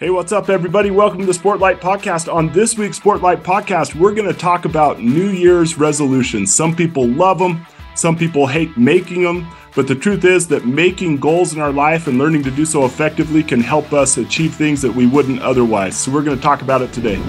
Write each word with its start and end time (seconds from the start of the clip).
Hey, 0.00 0.10
what's 0.10 0.30
up, 0.30 0.48
everybody? 0.48 0.92
Welcome 0.92 1.18
to 1.18 1.26
the 1.26 1.32
Sportlight 1.32 1.80
Podcast. 1.80 2.32
On 2.32 2.52
this 2.52 2.78
week's 2.78 3.00
Sportlight 3.00 3.42
Podcast, 3.42 3.96
we're 3.96 4.14
going 4.14 4.32
to 4.32 4.38
talk 4.38 4.64
about 4.64 5.00
New 5.00 5.30
Year's 5.30 5.76
resolutions. 5.76 6.54
Some 6.54 6.76
people 6.76 7.08
love 7.08 7.40
them, 7.40 7.66
some 7.96 8.16
people 8.16 8.46
hate 8.46 8.76
making 8.76 9.24
them, 9.24 9.48
but 9.74 9.88
the 9.88 9.96
truth 9.96 10.24
is 10.24 10.46
that 10.46 10.64
making 10.64 11.16
goals 11.16 11.52
in 11.52 11.60
our 11.60 11.72
life 11.72 12.06
and 12.06 12.16
learning 12.16 12.44
to 12.44 12.50
do 12.52 12.64
so 12.64 12.84
effectively 12.84 13.42
can 13.42 13.60
help 13.60 13.92
us 13.92 14.18
achieve 14.18 14.54
things 14.54 14.80
that 14.82 14.94
we 14.94 15.08
wouldn't 15.08 15.42
otherwise. 15.42 15.98
So, 15.98 16.12
we're 16.12 16.22
going 16.22 16.36
to 16.36 16.42
talk 16.44 16.62
about 16.62 16.80
it 16.80 16.92
today. 16.92 17.20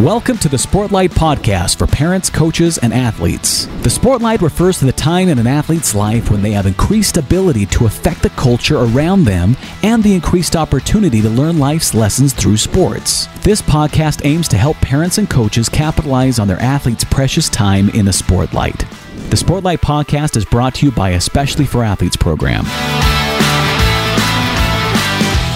Welcome 0.00 0.38
to 0.38 0.48
the 0.48 0.56
Sportlight 0.56 1.08
Podcast 1.08 1.78
for 1.78 1.88
parents, 1.88 2.30
coaches, 2.30 2.78
and 2.78 2.94
athletes. 2.94 3.66
The 3.82 3.88
Sportlight 3.88 4.42
refers 4.42 4.78
to 4.78 4.84
the 4.84 4.92
time 4.92 5.28
in 5.28 5.40
an 5.40 5.48
athlete's 5.48 5.92
life 5.92 6.30
when 6.30 6.40
they 6.40 6.52
have 6.52 6.66
increased 6.66 7.16
ability 7.16 7.66
to 7.66 7.86
affect 7.86 8.22
the 8.22 8.30
culture 8.30 8.76
around 8.76 9.24
them 9.24 9.56
and 9.82 10.00
the 10.00 10.14
increased 10.14 10.54
opportunity 10.54 11.20
to 11.20 11.28
learn 11.28 11.58
life's 11.58 11.94
lessons 11.94 12.32
through 12.32 12.58
sports. 12.58 13.26
This 13.42 13.60
podcast 13.60 14.24
aims 14.24 14.46
to 14.50 14.56
help 14.56 14.76
parents 14.76 15.18
and 15.18 15.28
coaches 15.28 15.68
capitalize 15.68 16.38
on 16.38 16.46
their 16.46 16.62
athletes' 16.62 17.02
precious 17.02 17.48
time 17.48 17.88
in 17.88 18.04
the 18.04 18.12
Sportlight. 18.12 18.88
The 19.30 19.36
Sportlight 19.36 19.78
Podcast 19.78 20.36
is 20.36 20.44
brought 20.44 20.76
to 20.76 20.86
you 20.86 20.92
by 20.92 21.10
Especially 21.10 21.66
for 21.66 21.82
Athletes 21.82 22.16
program. 22.16 22.62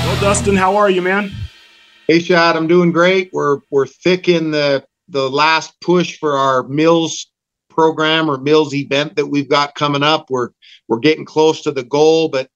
Well, 0.05 0.21
Dustin, 0.21 0.57
how 0.57 0.75
are 0.75 0.91
you, 0.91 1.01
man? 1.01 1.31
Hey, 2.09 2.19
Shad, 2.19 2.57
I'm 2.57 2.67
doing 2.67 2.91
great. 2.91 3.31
We're 3.33 3.61
we're 3.71 3.87
thick 3.87 4.29
in 4.29 4.51
the 4.51 4.85
the 5.09 5.31
last 5.31 5.81
push 5.81 6.19
for 6.19 6.37
our 6.37 6.65
Mills 6.65 7.31
program 7.71 8.29
or 8.29 8.39
Mills 8.39 8.75
event 8.75 9.15
that 9.17 9.27
we've 9.27 9.49
got 9.49 9.77
coming 9.77 10.03
up. 10.03 10.27
We're 10.29 10.51
we're 10.89 10.99
getting 10.99 11.25
close 11.25 11.63
to 11.63 11.71
the 11.71 11.85
goal, 11.85 12.29
but 12.29 12.51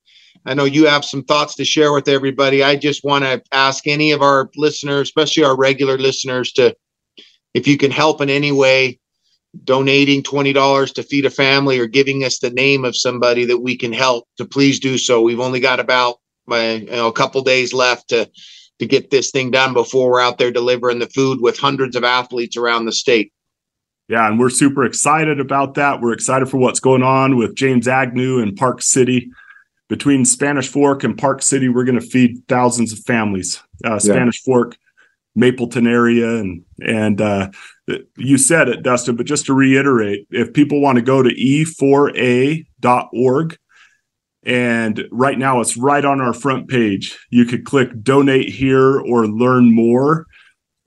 I 0.45 0.54
know 0.54 0.64
you 0.64 0.87
have 0.87 1.04
some 1.04 1.23
thoughts 1.23 1.54
to 1.56 1.64
share 1.64 1.92
with 1.92 2.09
everybody. 2.09 2.64
I 2.64 2.74
just 2.74 3.04
want 3.04 3.24
to 3.24 3.40
ask 3.52 3.87
any 3.87 4.10
of 4.10 4.20
our 4.20 4.51
listeners, 4.56 5.09
especially 5.09 5.45
our 5.45 5.56
regular 5.56 5.96
listeners, 5.96 6.52
to 6.52 6.74
if 7.54 7.68
you 7.68 7.76
can 7.76 7.92
help 7.92 8.20
in 8.20 8.29
any 8.29 8.51
way, 8.51 8.98
donating 9.65 10.24
$20 10.24 10.95
to 10.95 11.02
feed 11.04 11.24
a 11.24 11.30
family 11.30 11.79
or 11.79 11.87
giving 11.87 12.24
us 12.24 12.40
the 12.40 12.51
name 12.51 12.85
of 12.85 12.96
somebody 12.96 13.45
that 13.45 13.59
we 13.59 13.76
can 13.76 13.92
help 13.92 14.26
to 14.38 14.45
please 14.45 14.80
do 14.80 14.98
so. 14.98 15.23
We've 15.23 15.40
only 15.40 15.60
got 15.60 15.80
about 15.80 16.16
uh, 16.51 16.79
you 16.80 16.87
know, 16.87 17.09
a 17.09 17.13
couple 17.13 17.42
days 17.42 17.73
left 17.73 18.09
to 18.09 18.30
to 18.79 18.87
get 18.87 19.10
this 19.10 19.30
thing 19.30 19.51
done 19.51 19.73
before 19.73 20.10
we're 20.10 20.21
out 20.21 20.38
there 20.38 20.51
delivering 20.51 20.99
the 20.99 21.09
food 21.09 21.41
with 21.41 21.59
hundreds 21.59 21.96
of 21.96 22.05
athletes 22.05 22.57
around 22.57 22.85
the 22.85 22.93
state. 22.93 23.32
Yeah, 24.09 24.29
and 24.29 24.38
we're 24.38 24.51
super 24.51 24.85
excited 24.85 25.41
about 25.41 25.74
that. 25.74 26.01
We're 26.01 26.13
excited 26.13 26.49
for 26.49 26.59
what's 26.59 26.79
going 26.79 27.02
on 27.02 27.37
with 27.37 27.57
James 27.57 27.88
Agnew 27.88 28.41
and 28.41 28.57
Park 28.57 28.82
City. 28.82 29.30
Between 29.88 30.24
Spanish 30.24 30.69
Fork 30.69 31.04
and 31.04 31.16
Park 31.16 31.43
City, 31.43 31.69
we're 31.69 31.85
going 31.85 32.01
to 32.01 32.07
feed 32.07 32.43
thousands 32.49 32.93
of 32.93 32.99
families. 33.01 33.63
Uh, 33.85 33.99
Spanish 33.99 34.41
yeah. 34.45 34.52
Fork, 34.52 34.77
Mapleton 35.35 35.87
area, 35.87 36.38
and 36.38 36.65
and 36.80 37.21
uh, 37.21 37.51
you 38.16 38.38
said 38.38 38.69
it, 38.69 38.82
Dustin. 38.82 39.15
But 39.16 39.27
just 39.27 39.47
to 39.47 39.54
reiterate, 39.54 40.27
if 40.30 40.52
people 40.52 40.80
want 40.80 40.97
to 40.97 41.02
go 41.02 41.23
to 41.23 41.30
e4a.org 41.30 42.65
and 44.46 45.08
right 45.10 45.36
now, 45.36 45.60
it's 45.60 45.76
right 45.76 46.04
on 46.04 46.20
our 46.20 46.32
front 46.32 46.68
page. 46.68 47.18
You 47.30 47.44
could 47.44 47.64
click 47.64 47.90
donate 48.02 48.48
here 48.48 49.00
or 49.00 49.26
learn 49.26 49.74
more, 49.74 50.26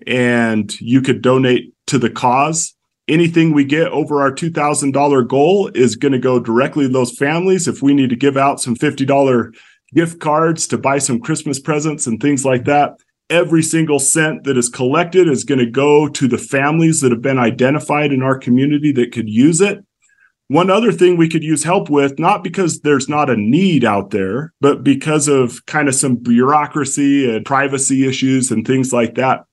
and 0.08 0.80
you 0.80 1.02
could 1.02 1.22
donate 1.22 1.74
to 1.88 2.00
the 2.00 2.10
cause. 2.10 2.74
Anything 3.10 3.52
we 3.52 3.66
get 3.66 3.90
over 3.90 4.22
our 4.22 4.32
$2,000 4.32 5.28
goal 5.28 5.70
is 5.76 5.98
going 5.98 6.14
to 6.14 6.20
go 6.20 6.40
directly 6.40 6.86
to 6.86 6.94
those 6.94 7.18
families. 7.18 7.68
If 7.68 7.82
we 7.82 7.94
need 7.94 8.10
to 8.12 8.16
give 8.16 8.38
out 8.38 8.62
some 8.62 8.78
$50 8.78 9.54
gift 9.94 10.22
cards 10.22 10.66
to 10.68 10.78
buy 10.78 11.00
some 11.00 11.20
Christmas 11.20 11.60
presents 11.60 12.08
and 12.08 12.22
things 12.22 12.46
like 12.46 12.64
that, 12.64 12.94
every 13.30 13.62
single 13.62 14.00
cent 14.00 14.46
that 14.46 14.58
is 14.58 14.70
collected 14.70 15.28
is 15.28 15.44
going 15.44 15.60
to 15.60 15.70
go 15.70 16.08
to 16.08 16.30
the 16.30 16.38
families 16.38 17.02
that 17.02 17.12
have 17.12 17.22
been 17.22 17.40
identified 17.40 18.14
in 18.14 18.22
our 18.22 18.38
community 18.38 18.94
that 18.94 19.12
could 19.12 19.28
use 19.28 19.60
it. 19.60 19.84
One 20.50 20.72
other 20.72 20.92
thing 20.92 21.16
we 21.16 21.30
could 21.30 21.44
use 21.44 21.64
help 21.64 21.92
with, 21.92 22.18
not 22.18 22.44
because 22.44 22.82
there's 22.82 23.08
not 23.08 23.30
a 23.30 23.38
need 23.38 23.86
out 23.86 24.10
there, 24.10 24.52
but 24.60 24.84
because 24.84 25.28
of 25.28 25.64
kind 25.68 25.88
of 25.88 25.94
some 25.94 26.16
bureaucracy 26.16 27.30
and 27.30 27.46
privacy 27.46 28.08
issues 28.08 28.50
and 28.50 28.66
things 28.66 28.92
like 28.92 29.14
that. 29.16 29.46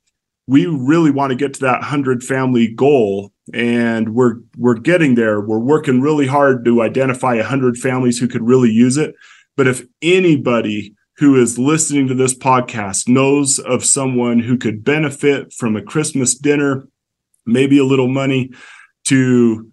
We 0.47 0.65
really 0.65 1.11
want 1.11 1.33
to 1.33 1.37
get 1.37 1.53
to 1.55 1.61
that 1.61 1.81
100 1.81 2.25
family 2.25 2.69
goal 2.69 3.31
and 3.53 4.15
we're 4.15 4.37
we're 4.57 4.79
getting 4.79 5.17
there. 5.17 5.39
We're 5.41 5.59
working 5.59 6.01
really 6.01 6.27
hard 6.27 6.65
to 6.65 6.81
identify 6.81 7.37
100 7.37 7.77
families 7.77 8.19
who 8.19 8.27
could 8.27 8.43
really 8.43 8.71
use 8.71 8.97
it. 8.97 9.15
But 9.55 9.69
if 9.69 9.83
anybody 10.01 10.95
who 11.19 11.37
is 11.37 11.59
listening 11.59 12.09
to 12.09 12.15
this 12.15 12.37
podcast 12.37 13.07
knows 13.07 13.59
of 13.59 13.85
someone 13.85 14.39
who 14.39 14.57
could 14.57 14.83
benefit 14.83 15.53
from 15.53 15.77
a 15.77 15.83
Christmas 15.83 16.35
dinner, 16.35 16.89
maybe 17.45 17.77
a 17.77 17.85
little 17.85 18.09
money 18.09 18.51
to 19.05 19.71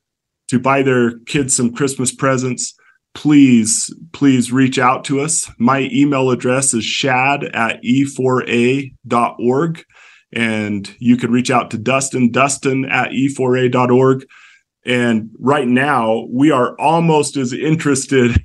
to 0.49 0.59
buy 0.59 0.81
their 0.81 1.19
kids 1.19 1.55
some 1.55 1.73
Christmas 1.73 2.13
presents, 2.13 2.75
please, 3.13 3.93
please 4.11 4.51
reach 4.51 4.77
out 4.79 5.03
to 5.05 5.21
us. 5.21 5.49
My 5.57 5.89
email 5.91 6.31
address 6.31 6.73
is 6.73 6.83
shad 6.83 7.43
at 7.43 7.81
e4a.org. 7.83 8.95
And 10.35 10.95
you 10.97 11.15
can 11.15 11.31
reach 11.31 11.51
out 11.51 11.69
to 11.71 11.77
Dustin, 11.77 12.31
Dustin 12.31 12.85
at 12.85 13.11
e4a.org. 13.11 14.25
And 14.85 15.29
right 15.39 15.67
now, 15.67 16.25
we 16.29 16.49
are 16.51 16.75
almost 16.79 17.37
as 17.37 17.53
interested 17.53 18.43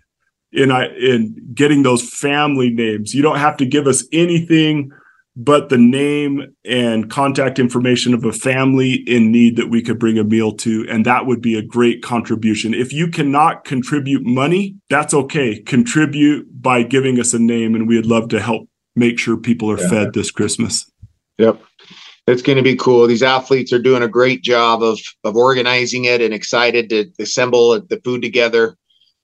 in, 0.53 0.70
in 0.70 1.34
getting 1.54 1.82
those 1.82 2.09
family 2.09 2.70
names. 2.70 3.15
You 3.15 3.22
don't 3.22 3.38
have 3.38 3.56
to 3.59 3.66
give 3.66 3.86
us 3.86 4.04
anything 4.12 4.91
but 5.41 5.69
the 5.69 5.78
name 5.78 6.53
and 6.65 7.09
contact 7.09 7.60
information 7.60 8.12
of 8.12 8.25
a 8.25 8.32
family 8.32 9.04
in 9.06 9.31
need 9.31 9.54
that 9.54 9.71
we 9.71 9.81
could 9.81 9.97
bring 9.97 10.19
a 10.19 10.25
meal 10.25 10.53
to. 10.53 10.84
And 10.91 11.06
that 11.06 11.26
would 11.26 11.41
be 11.41 11.56
a 11.56 11.62
great 11.62 12.03
contribution. 12.03 12.75
If 12.75 12.93
you 12.93 13.06
cannot 13.09 13.65
contribute 13.65 14.27
money, 14.27 14.75
that's 14.91 15.15
okay. 15.15 15.60
Contribute 15.60 16.60
by 16.60 16.82
giving 16.82 17.21
us 17.21 17.32
a 17.32 17.38
name, 17.38 17.77
and 17.77 17.87
we'd 17.87 18.04
love 18.04 18.28
to 18.31 18.41
help 18.41 18.69
make 18.97 19.16
sure 19.21 19.37
people 19.37 19.71
are 19.71 19.81
yeah. 19.81 19.88
fed 19.88 20.12
this 20.12 20.32
Christmas. 20.32 20.91
Yep. 21.38 21.62
It's 22.27 22.43
going 22.43 22.56
to 22.59 22.65
be 22.65 22.77
cool. 22.77 23.06
These 23.06 23.22
athletes 23.22 23.72
are 23.72 23.78
doing 23.78 24.03
a 24.03 24.09
great 24.09 24.43
job 24.43 24.82
of 24.82 24.98
of 25.22 25.37
organizing 25.37 26.04
it 26.04 26.21
and 26.21 26.34
excited 26.34 26.91
to 26.91 27.10
assemble 27.21 27.81
the 27.81 28.00
food 28.04 28.22
together 28.22 28.77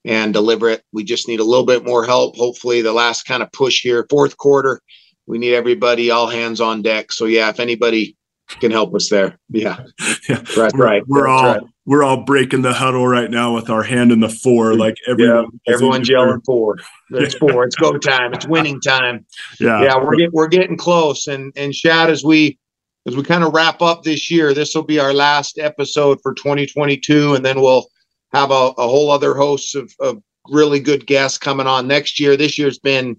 and 0.04 0.32
deliver 0.32 0.70
it. 0.70 0.84
We 0.92 1.02
just 1.02 1.26
need 1.26 1.40
a 1.40 1.44
little 1.44 1.66
bit 1.66 1.84
more 1.84 2.04
help. 2.04 2.36
Hopefully, 2.36 2.82
the 2.82 2.92
last 2.92 3.24
kind 3.24 3.42
of 3.42 3.50
push 3.50 3.82
here, 3.82 4.06
fourth 4.08 4.36
quarter, 4.36 4.80
we 5.26 5.38
need 5.38 5.54
everybody 5.54 6.10
all 6.10 6.26
hands 6.26 6.60
on 6.60 6.82
deck. 6.82 7.12
So 7.12 7.24
yeah, 7.24 7.48
if 7.48 7.60
anybody 7.60 8.16
can 8.60 8.70
help 8.70 8.94
us 8.94 9.08
there. 9.08 9.38
Yeah. 9.48 9.78
yeah. 10.28 10.42
That's 10.56 10.74
we're, 10.74 10.84
right. 10.84 11.02
We're 11.06 11.28
all 11.28 11.44
right. 11.44 11.62
we're 11.86 12.04
all 12.04 12.24
breaking 12.24 12.62
the 12.62 12.72
huddle 12.72 13.06
right 13.06 13.30
now 13.30 13.54
with 13.54 13.70
our 13.70 13.82
hand 13.82 14.12
in 14.12 14.20
the 14.20 14.28
four. 14.28 14.74
Like 14.74 14.96
everyone 15.08 15.46
yeah, 15.66 15.74
everyone's 15.74 16.08
yelling 16.08 16.40
four. 16.42 16.76
It's 17.10 17.34
four. 17.34 17.64
It's 17.64 17.76
go 17.76 17.96
time. 17.98 18.34
It's 18.34 18.46
winning 18.46 18.80
time. 18.80 19.26
Yeah. 19.58 19.82
Yeah. 19.82 19.96
We're 19.96 20.16
getting 20.16 20.32
we're 20.32 20.48
getting 20.48 20.76
close. 20.76 21.26
And 21.26 21.52
and 21.56 21.74
Shad, 21.74 22.10
as 22.10 22.24
we 22.24 22.58
as 23.06 23.16
we 23.16 23.22
kind 23.22 23.44
of 23.44 23.52
wrap 23.52 23.82
up 23.82 24.02
this 24.02 24.30
year, 24.30 24.54
this 24.54 24.74
will 24.74 24.84
be 24.84 24.98
our 24.98 25.12
last 25.12 25.58
episode 25.58 26.20
for 26.22 26.32
2022, 26.34 27.34
and 27.34 27.44
then 27.44 27.60
we'll 27.60 27.86
have 28.32 28.50
a, 28.50 28.72
a 28.78 28.88
whole 28.88 29.10
other 29.10 29.34
host 29.34 29.74
of, 29.76 29.92
of 30.00 30.22
really 30.48 30.80
good 30.80 31.06
guests 31.06 31.38
coming 31.38 31.66
on 31.66 31.86
next 31.86 32.18
year. 32.18 32.36
This 32.36 32.58
year's 32.58 32.78
been 32.78 33.16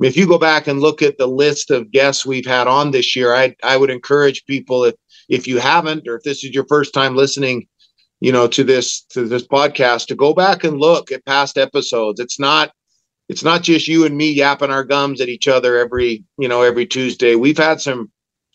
if 0.00 0.16
you 0.16 0.26
go 0.26 0.38
back 0.38 0.66
and 0.66 0.80
look 0.80 1.02
at 1.02 1.18
the 1.18 1.26
list 1.26 1.70
of 1.70 1.90
guests 1.90 2.24
we've 2.24 2.46
had 2.46 2.66
on 2.66 2.90
this 2.90 3.16
year, 3.16 3.34
I 3.34 3.56
I 3.62 3.76
would 3.76 3.90
encourage 3.90 4.44
people 4.46 4.84
if 4.84 4.94
if 5.28 5.46
you 5.46 5.58
haven't 5.58 6.06
or 6.06 6.16
if 6.16 6.22
this 6.22 6.44
is 6.44 6.50
your 6.50 6.66
first 6.68 6.94
time 6.94 7.16
listening, 7.16 7.66
you 8.20 8.32
know, 8.32 8.46
to 8.48 8.64
this 8.64 9.02
to 9.10 9.26
this 9.26 9.46
podcast, 9.46 10.06
to 10.08 10.14
go 10.14 10.32
back 10.32 10.64
and 10.64 10.78
look 10.78 11.10
at 11.10 11.24
past 11.26 11.58
episodes. 11.58 12.20
It's 12.20 12.38
not 12.38 12.72
it's 13.28 13.44
not 13.44 13.62
just 13.62 13.88
you 13.88 14.06
and 14.06 14.16
me 14.16 14.30
yapping 14.30 14.70
our 14.70 14.84
gums 14.84 15.20
at 15.20 15.28
each 15.28 15.48
other 15.48 15.76
every 15.76 16.24
you 16.38 16.48
know 16.48 16.62
every 16.62 16.86
Tuesday. 16.86 17.34
We've 17.34 17.58
had 17.58 17.80
some 17.80 18.10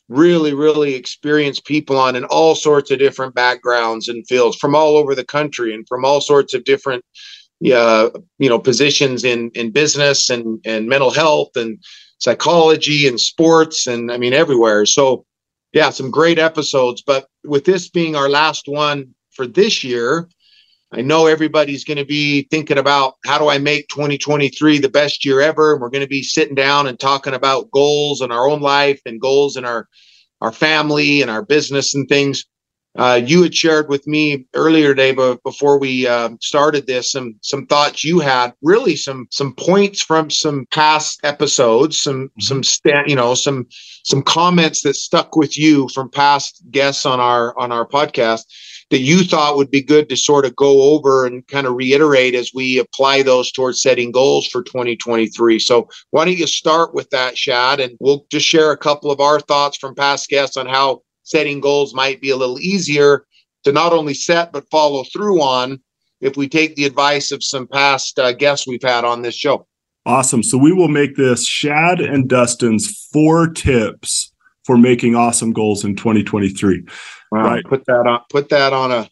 really 0.10 0.54
really 0.54 0.96
experienced 0.96 1.66
people 1.66 1.98
on 1.98 2.16
in 2.16 2.26
all 2.26 2.56
sorts 2.56 2.92
of 2.92 3.00
different 3.00 3.36
backgrounds 3.36 4.08
and 4.08 4.28
fields 4.28 4.58
from 4.58 4.76
all 4.76 4.98
over 4.98 5.16
the 5.16 5.26
country 5.26 5.74
and 5.74 5.88
from 5.88 6.06
all 6.06 6.22
sorts 6.22 6.54
of 6.54 6.64
different 6.64 7.04
uh, 7.74 8.10
you 8.40 8.50
know 8.50 8.60
positions 8.60 9.24
in 9.24 9.52
in 9.54 9.72
business 9.72 10.30
and 10.30 10.60
and 10.66 10.88
mental 10.88 11.12
health 11.12 11.56
and 11.56 11.78
psychology 12.20 13.08
and 13.08 13.20
sports 13.20 13.88
and 13.88 14.12
I 14.12 14.18
mean 14.18 14.34
everywhere. 14.34 14.86
So 14.86 15.26
yeah, 15.74 15.90
some 15.90 16.12
great 16.12 16.40
episodes. 16.40 17.02
But 17.02 17.28
with 17.44 17.66
this 17.66 17.90
being 17.90 18.16
our 18.16 18.30
last 18.30 18.68
one 18.68 19.14
for 19.32 19.48
this 19.48 19.84
year, 19.84 20.30
I 20.94 21.02
know 21.02 21.26
everybody's 21.26 21.84
going 21.84 21.98
to 21.98 22.06
be 22.06 22.44
thinking 22.52 22.78
about 22.78 23.16
how 23.26 23.40
do 23.40 23.50
I 23.50 23.58
make 23.58 23.88
2023 23.88 24.78
the 24.78 24.90
best 24.90 25.26
year 25.26 25.42
ever. 25.42 25.74
And 25.74 25.82
we're 25.82 25.90
going 25.90 26.04
to 26.04 26.08
be 26.08 26.22
sitting 26.22 26.54
down 26.54 26.86
and 26.86 27.00
talking 27.00 27.34
about 27.34 27.72
goals 27.72 28.22
in 28.22 28.32
our 28.32 28.48
own 28.48 28.62
life 28.62 29.02
and 29.06 29.20
goals 29.20 29.58
in 29.58 29.66
our 29.66 29.88
our 30.42 30.52
family 30.52 31.22
and 31.22 31.32
our 31.32 31.42
business 31.42 31.96
and 31.96 32.08
things. 32.08 32.46
Uh, 32.98 33.20
you 33.24 33.42
had 33.42 33.56
shared 33.56 33.90
with 33.90 34.06
me 34.06 34.46
earlier 34.54 34.90
today, 34.90 35.14
but 35.14 35.42
before 35.44 35.80
we 35.80 36.08
uh, 36.08 36.30
started 36.42 36.86
this, 36.86 37.12
some 37.12 37.36
some 37.42 37.66
thoughts 37.66 38.04
you 38.04 38.20
had, 38.20 38.54
really 38.62 38.96
some 38.96 39.28
some 39.32 39.56
points 39.56 40.02
from 40.02 40.30
some 40.30 40.68
past 40.72 41.20
episodes, 41.24 42.00
some 42.00 42.28
mm-hmm. 42.30 42.42
some 42.42 42.64
sta- 42.64 43.04
you 43.08 43.16
know 43.16 43.34
some 43.34 43.68
some 44.04 44.22
comments 44.22 44.84
that 44.84 44.96
stuck 44.96 45.36
with 45.36 45.58
you 45.58 45.88
from 45.90 46.10
past 46.10 46.64
guests 46.70 47.06
on 47.06 47.20
our 47.20 47.58
on 47.60 47.72
our 47.72 47.88
podcast 47.88 48.44
that 48.92 49.00
you 49.00 49.24
thought 49.24 49.58
would 49.58 49.72
be 49.72 49.82
good 49.82 50.08
to 50.08 50.16
sort 50.16 50.46
of 50.46 50.56
go 50.56 50.94
over 50.94 51.26
and 51.26 51.48
kind 51.48 51.66
of 51.66 51.74
reiterate 51.74 52.36
as 52.36 52.52
we 52.54 52.78
apply 52.78 53.24
those 53.24 53.52
towards 53.52 53.82
setting 53.82 54.12
goals 54.12 54.46
for 54.46 54.62
2023. 54.62 55.58
So 55.58 55.90
why 56.12 56.26
don't 56.26 56.38
you 56.38 56.46
start 56.46 56.94
with 56.94 57.10
that, 57.10 57.36
Shad, 57.36 57.80
and 57.80 57.98
we'll 58.00 58.28
just 58.30 58.46
share 58.46 58.72
a 58.72 58.78
couple 58.78 59.10
of 59.10 59.20
our 59.20 59.40
thoughts 59.40 59.78
from 59.78 59.96
past 59.96 60.30
guests 60.30 60.58
on 60.58 60.68
how 60.68 61.02
setting 61.24 61.60
goals 61.60 61.94
might 61.94 62.22
be 62.22 62.30
a 62.30 62.38
little 62.38 62.60
easier 62.60 63.26
to 63.64 63.72
not 63.72 63.94
only 63.94 64.14
set 64.14 64.52
but 64.52 64.70
follow 64.70 65.04
through 65.04 65.42
on 65.42 65.80
if 66.22 66.38
we 66.38 66.48
take 66.48 66.76
the 66.76 66.86
advice 66.86 67.32
of 67.32 67.44
some 67.44 67.68
past 67.68 68.18
uh, 68.20 68.32
guests 68.32 68.68
we've 68.68 68.82
had 68.82 69.04
on 69.04 69.22
this 69.22 69.36
show. 69.36 69.68
Awesome. 70.06 70.44
So 70.44 70.58
we 70.58 70.74
will 70.74 70.90
make 70.90 71.16
this 71.16 71.48
Shad 71.48 72.00
and 72.00 72.28
Dustin's 72.28 73.08
four 73.12 73.50
tips 73.50 74.34
for 74.66 74.78
making 74.78 75.16
awesome 75.16 75.52
goals 75.52 75.84
in 75.84 75.96
2023. 75.96 76.86
Wow, 77.32 77.44
right. 77.44 77.64
Put 77.66 77.86
that 77.86 78.08
on 78.08 78.22
put 78.30 78.50
that 78.50 78.74
on 78.74 78.92
a 78.92 79.10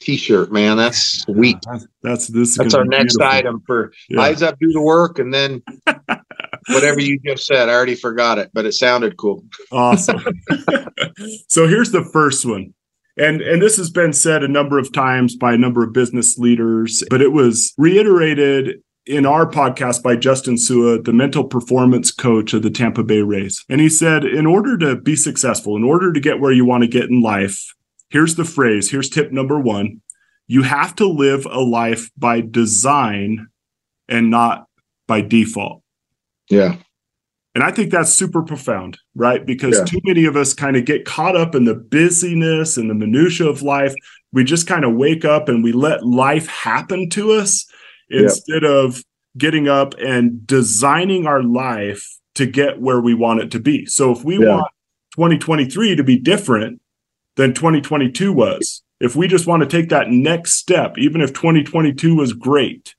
t-shirt, 0.00 0.52
man. 0.52 0.76
That's 0.76 1.22
sweet. 1.22 1.58
That's, 2.02 2.26
this 2.26 2.56
That's 2.56 2.74
our 2.74 2.84
next 2.84 3.16
beautiful. 3.16 3.38
item 3.38 3.62
for 3.66 3.92
yeah. 4.08 4.20
eyes 4.20 4.42
up, 4.42 4.58
do 4.58 4.70
the 4.72 4.82
work, 4.82 5.18
and 5.18 5.32
then 5.32 5.62
whatever 6.68 7.00
you 7.00 7.18
just 7.24 7.46
said. 7.46 7.68
I 7.68 7.72
already 7.72 7.94
forgot 7.94 8.38
it, 8.38 8.50
but 8.52 8.64
it 8.64 8.72
sounded 8.72 9.16
cool. 9.16 9.44
Awesome. 9.70 10.22
so 11.48 11.66
here's 11.66 11.92
the 11.92 12.08
first 12.12 12.44
one. 12.44 12.74
And 13.16 13.42
and 13.42 13.60
this 13.60 13.76
has 13.76 13.90
been 13.90 14.12
said 14.12 14.42
a 14.42 14.48
number 14.48 14.78
of 14.78 14.92
times 14.92 15.36
by 15.36 15.52
a 15.52 15.58
number 15.58 15.84
of 15.84 15.92
business 15.92 16.38
leaders, 16.38 17.04
but 17.10 17.20
it 17.20 17.32
was 17.32 17.74
reiterated 17.76 18.82
in 19.04 19.26
our 19.26 19.46
podcast 19.46 20.02
by 20.02 20.16
Justin 20.16 20.56
Sua, 20.56 21.02
the 21.02 21.12
mental 21.12 21.44
performance 21.44 22.10
coach 22.10 22.54
of 22.54 22.62
the 22.62 22.70
Tampa 22.70 23.02
Bay 23.02 23.20
Rays. 23.20 23.64
And 23.68 23.80
he 23.80 23.88
said, 23.88 24.24
in 24.24 24.46
order 24.46 24.78
to 24.78 24.96
be 24.96 25.16
successful, 25.16 25.76
in 25.76 25.82
order 25.82 26.12
to 26.12 26.20
get 26.20 26.40
where 26.40 26.52
you 26.52 26.64
want 26.64 26.84
to 26.84 26.88
get 26.88 27.10
in 27.10 27.20
life, 27.20 27.74
here's 28.10 28.36
the 28.36 28.44
phrase, 28.44 28.90
here's 28.90 29.10
tip 29.10 29.32
number 29.32 29.58
one 29.58 30.00
you 30.46 30.62
have 30.62 30.94
to 30.96 31.06
live 31.06 31.46
a 31.46 31.60
life 31.60 32.10
by 32.16 32.40
design 32.40 33.48
and 34.08 34.30
not 34.30 34.66
by 35.06 35.20
default. 35.20 35.81
Yeah. 36.52 36.76
And 37.54 37.64
I 37.64 37.70
think 37.70 37.90
that's 37.90 38.12
super 38.12 38.42
profound, 38.42 38.98
right? 39.14 39.44
Because 39.44 39.78
yeah. 39.78 39.84
too 39.84 40.00
many 40.04 40.24
of 40.24 40.36
us 40.36 40.54
kind 40.54 40.76
of 40.76 40.84
get 40.84 41.04
caught 41.04 41.36
up 41.36 41.54
in 41.54 41.64
the 41.64 41.74
busyness 41.74 42.76
and 42.76 42.88
the 42.88 42.94
minutia 42.94 43.46
of 43.46 43.62
life. 43.62 43.94
We 44.32 44.44
just 44.44 44.66
kind 44.66 44.84
of 44.84 44.94
wake 44.94 45.24
up 45.24 45.48
and 45.48 45.62
we 45.62 45.72
let 45.72 46.04
life 46.04 46.46
happen 46.46 47.10
to 47.10 47.32
us 47.32 47.66
instead 48.08 48.64
of 48.64 49.02
getting 49.36 49.68
up 49.68 49.94
and 49.98 50.46
designing 50.46 51.26
our 51.26 51.42
life 51.42 52.06
to 52.34 52.46
get 52.46 52.80
where 52.80 53.00
we 53.00 53.14
want 53.14 53.40
it 53.40 53.50
to 53.52 53.60
be. 53.60 53.86
So 53.86 54.12
if 54.12 54.24
we 54.24 54.38
yeah. 54.38 54.56
want 54.56 54.66
2023 55.14 55.96
to 55.96 56.04
be 56.04 56.18
different 56.18 56.80
than 57.36 57.52
2022 57.52 58.32
was, 58.32 58.82
if 59.00 59.16
we 59.16 59.26
just 59.28 59.46
want 59.46 59.62
to 59.62 59.68
take 59.68 59.90
that 59.90 60.10
next 60.10 60.52
step, 60.52 60.96
even 60.96 61.20
if 61.20 61.32
2022 61.32 62.14
was 62.14 62.32
great, 62.32 62.94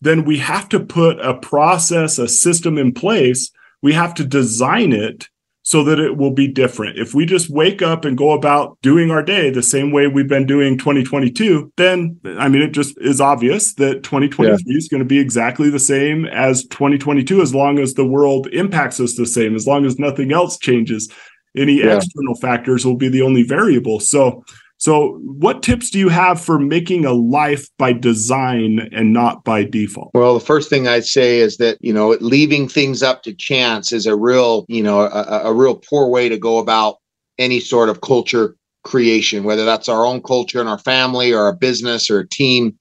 then 0.00 0.24
we 0.24 0.38
have 0.38 0.68
to 0.70 0.80
put 0.80 1.20
a 1.20 1.34
process, 1.34 2.18
a 2.18 2.28
system 2.28 2.78
in 2.78 2.92
place. 2.92 3.50
We 3.82 3.92
have 3.92 4.14
to 4.14 4.24
design 4.24 4.92
it 4.92 5.28
so 5.62 5.84
that 5.84 6.00
it 6.00 6.16
will 6.16 6.30
be 6.30 6.48
different. 6.48 6.98
If 6.98 7.14
we 7.14 7.26
just 7.26 7.50
wake 7.50 7.82
up 7.82 8.04
and 8.04 8.16
go 8.16 8.32
about 8.32 8.78
doing 8.82 9.10
our 9.10 9.22
day 9.22 9.50
the 9.50 9.62
same 9.62 9.92
way 9.92 10.06
we've 10.06 10.28
been 10.28 10.46
doing 10.46 10.78
2022, 10.78 11.72
then 11.76 12.18
I 12.24 12.48
mean, 12.48 12.62
it 12.62 12.72
just 12.72 12.98
is 13.00 13.20
obvious 13.20 13.74
that 13.74 14.02
2023 14.02 14.48
yeah. 14.48 14.76
is 14.76 14.88
going 14.88 14.98
to 14.98 15.04
be 15.04 15.18
exactly 15.18 15.68
the 15.68 15.78
same 15.78 16.24
as 16.24 16.64
2022 16.64 17.42
as 17.42 17.54
long 17.54 17.78
as 17.78 17.94
the 17.94 18.06
world 18.06 18.46
impacts 18.48 19.00
us 19.00 19.14
the 19.14 19.26
same, 19.26 19.54
as 19.54 19.66
long 19.66 19.84
as 19.84 19.98
nothing 19.98 20.32
else 20.32 20.58
changes. 20.58 21.08
Any 21.56 21.80
yeah. 21.80 21.96
external 21.96 22.36
factors 22.36 22.86
will 22.86 22.96
be 22.96 23.08
the 23.08 23.22
only 23.22 23.42
variable. 23.42 24.00
So, 24.00 24.44
so, 24.80 25.18
what 25.22 25.62
tips 25.62 25.90
do 25.90 25.98
you 25.98 26.08
have 26.08 26.40
for 26.40 26.58
making 26.58 27.04
a 27.04 27.12
life 27.12 27.68
by 27.76 27.92
design 27.92 28.88
and 28.92 29.12
not 29.12 29.44
by 29.44 29.62
default? 29.62 30.10
Well, 30.14 30.32
the 30.32 30.44
first 30.44 30.70
thing 30.70 30.88
I'd 30.88 31.04
say 31.04 31.40
is 31.40 31.58
that, 31.58 31.76
you 31.82 31.92
know, 31.92 32.16
leaving 32.22 32.66
things 32.66 33.02
up 33.02 33.22
to 33.24 33.34
chance 33.34 33.92
is 33.92 34.06
a 34.06 34.16
real, 34.16 34.64
you 34.68 34.82
know, 34.82 35.00
a, 35.02 35.42
a 35.44 35.52
real 35.52 35.74
poor 35.74 36.08
way 36.08 36.30
to 36.30 36.38
go 36.38 36.56
about 36.56 36.96
any 37.38 37.60
sort 37.60 37.90
of 37.90 38.00
culture 38.00 38.56
creation, 38.82 39.44
whether 39.44 39.66
that's 39.66 39.90
our 39.90 40.06
own 40.06 40.22
culture 40.22 40.62
in 40.62 40.66
our 40.66 40.78
family 40.78 41.30
or 41.30 41.48
a 41.48 41.56
business 41.56 42.08
or 42.08 42.20
a 42.20 42.28
team. 42.28 42.74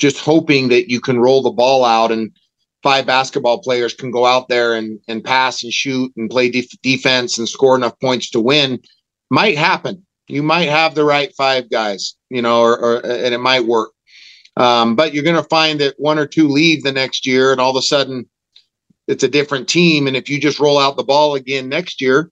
Just 0.00 0.18
hoping 0.18 0.68
that 0.70 0.90
you 0.90 1.00
can 1.00 1.20
roll 1.20 1.42
the 1.42 1.52
ball 1.52 1.84
out 1.84 2.10
and 2.10 2.32
five 2.82 3.06
basketball 3.06 3.62
players 3.62 3.94
can 3.94 4.10
go 4.10 4.26
out 4.26 4.48
there 4.48 4.74
and, 4.74 4.98
and 5.06 5.22
pass 5.22 5.62
and 5.62 5.72
shoot 5.72 6.12
and 6.16 6.28
play 6.28 6.50
def- 6.50 6.82
defense 6.82 7.38
and 7.38 7.48
score 7.48 7.76
enough 7.76 7.98
points 8.00 8.30
to 8.30 8.40
win 8.40 8.80
might 9.30 9.56
happen 9.56 10.05
you 10.28 10.42
might 10.42 10.68
have 10.68 10.94
the 10.94 11.04
right 11.04 11.32
five 11.36 11.70
guys, 11.70 12.14
you 12.30 12.42
know, 12.42 12.62
or, 12.62 12.78
or 12.78 13.06
and 13.06 13.34
it 13.34 13.40
might 13.40 13.64
work. 13.64 13.90
Um, 14.56 14.96
but 14.96 15.12
you're 15.12 15.24
going 15.24 15.36
to 15.36 15.48
find 15.48 15.80
that 15.80 15.94
one 15.98 16.18
or 16.18 16.26
two 16.26 16.48
leave 16.48 16.82
the 16.82 16.92
next 16.92 17.26
year, 17.26 17.52
and 17.52 17.60
all 17.60 17.70
of 17.70 17.76
a 17.76 17.82
sudden, 17.82 18.28
it's 19.06 19.22
a 19.22 19.28
different 19.28 19.68
team. 19.68 20.06
And 20.06 20.16
if 20.16 20.28
you 20.28 20.40
just 20.40 20.58
roll 20.58 20.78
out 20.78 20.96
the 20.96 21.04
ball 21.04 21.34
again 21.34 21.68
next 21.68 22.00
year, 22.00 22.30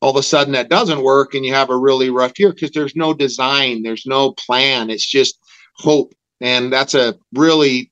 all 0.00 0.10
of 0.10 0.16
a 0.16 0.22
sudden 0.22 0.52
that 0.54 0.70
doesn't 0.70 1.02
work, 1.02 1.34
and 1.34 1.44
you 1.44 1.52
have 1.52 1.70
a 1.70 1.76
really 1.76 2.10
rough 2.10 2.38
year 2.38 2.52
because 2.52 2.70
there's 2.70 2.96
no 2.96 3.12
design, 3.12 3.82
there's 3.82 4.06
no 4.06 4.32
plan. 4.32 4.90
It's 4.90 5.06
just 5.06 5.38
hope, 5.76 6.14
and 6.40 6.72
that's 6.72 6.94
a 6.94 7.16
really, 7.34 7.90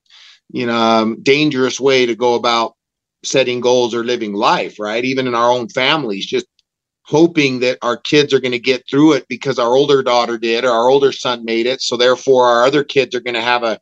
you 0.51 0.67
know, 0.67 0.77
um, 0.77 1.23
dangerous 1.23 1.81
way 1.81 2.07
to 2.07 2.15
go 2.15 2.35
about 2.35 2.75
setting 3.23 3.61
goals 3.61 3.95
or 3.95 4.05
living 4.05 4.33
life. 4.33 4.79
Right? 4.79 5.05
Even 5.05 5.27
in 5.27 5.35
our 5.35 5.51
own 5.51 5.69
families, 5.69 6.27
just 6.27 6.47
hoping 7.11 7.59
that 7.61 7.79
our 7.83 7.97
kids 7.97 8.33
are 8.33 8.41
going 8.41 8.53
to 8.53 8.59
get 8.59 8.89
through 8.89 9.15
it 9.15 9.27
because 9.29 9.59
our 9.59 9.75
older 9.75 10.03
daughter 10.03 10.39
did 10.39 10.65
or 10.65 10.71
our 10.71 10.89
older 10.89 11.11
son 11.11 11.45
made 11.45 11.67
it. 11.67 11.83
So 11.83 11.97
therefore 11.97 12.47
our 12.47 12.65
other 12.65 12.85
kids 12.85 13.15
are 13.15 13.21
going 13.21 13.35
to 13.35 13.43
have 13.43 13.65
a 13.65 13.81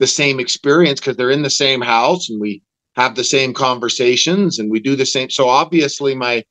the 0.00 0.06
same 0.08 0.40
experience 0.40 0.98
because 0.98 1.16
they're 1.16 1.30
in 1.30 1.42
the 1.42 1.50
same 1.50 1.80
house 1.80 2.28
and 2.28 2.40
we 2.40 2.62
have 2.96 3.14
the 3.14 3.22
same 3.22 3.54
conversations 3.54 4.58
and 4.58 4.68
we 4.68 4.80
do 4.80 4.96
the 4.96 5.06
same 5.06 5.30
so 5.30 5.48
obviously 5.48 6.16
my 6.16 6.44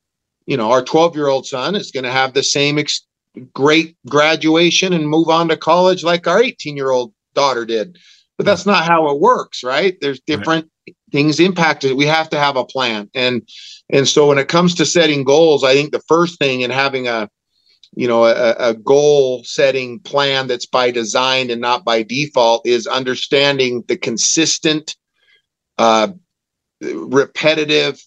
you 0.46 0.56
know 0.56 0.70
our 0.70 0.82
12 0.82 1.14
year 1.14 1.28
old 1.28 1.46
son 1.46 1.74
is 1.74 1.90
going 1.90 2.04
to 2.04 2.10
have 2.10 2.32
the 2.32 2.42
same 2.42 2.78
ex- 2.78 3.06
great 3.52 3.96
graduation 4.08 4.94
and 4.94 5.08
move 5.08 5.28
on 5.28 5.48
to 5.48 5.58
college 5.58 6.04
like 6.04 6.26
our 6.26 6.42
18 6.42 6.74
year 6.74 6.90
old 6.90 7.12
daughter 7.34 7.64
did. 7.64 7.98
But 8.36 8.46
that's 8.46 8.66
not 8.66 8.84
how 8.84 9.10
it 9.10 9.20
works 9.20 9.62
right? 9.62 9.96
There's 10.00 10.20
different 10.20 10.70
right. 10.86 10.96
Things 11.14 11.38
impacted 11.38 11.96
we 11.96 12.06
have 12.06 12.28
to 12.28 12.38
have 12.38 12.56
a 12.56 12.64
plan. 12.64 13.08
And 13.14 13.48
and 13.88 14.08
so 14.08 14.26
when 14.26 14.38
it 14.38 14.48
comes 14.48 14.74
to 14.74 14.84
setting 14.84 15.22
goals, 15.22 15.62
I 15.62 15.72
think 15.72 15.92
the 15.92 16.02
first 16.08 16.38
thing 16.40 16.62
in 16.62 16.70
having 16.70 17.06
a 17.06 17.30
you 17.94 18.08
know 18.08 18.24
a, 18.24 18.54
a, 18.58 18.74
goal 18.74 19.44
setting 19.44 20.00
plan 20.00 20.48
that's 20.48 20.66
by 20.66 20.90
design 20.90 21.50
and 21.50 21.60
not 21.60 21.84
by 21.84 22.02
default 22.02 22.66
is 22.66 22.88
understanding 22.88 23.84
the 23.86 23.96
consistent 23.96 24.96
uh, 25.78 26.08
repetitive 26.80 28.02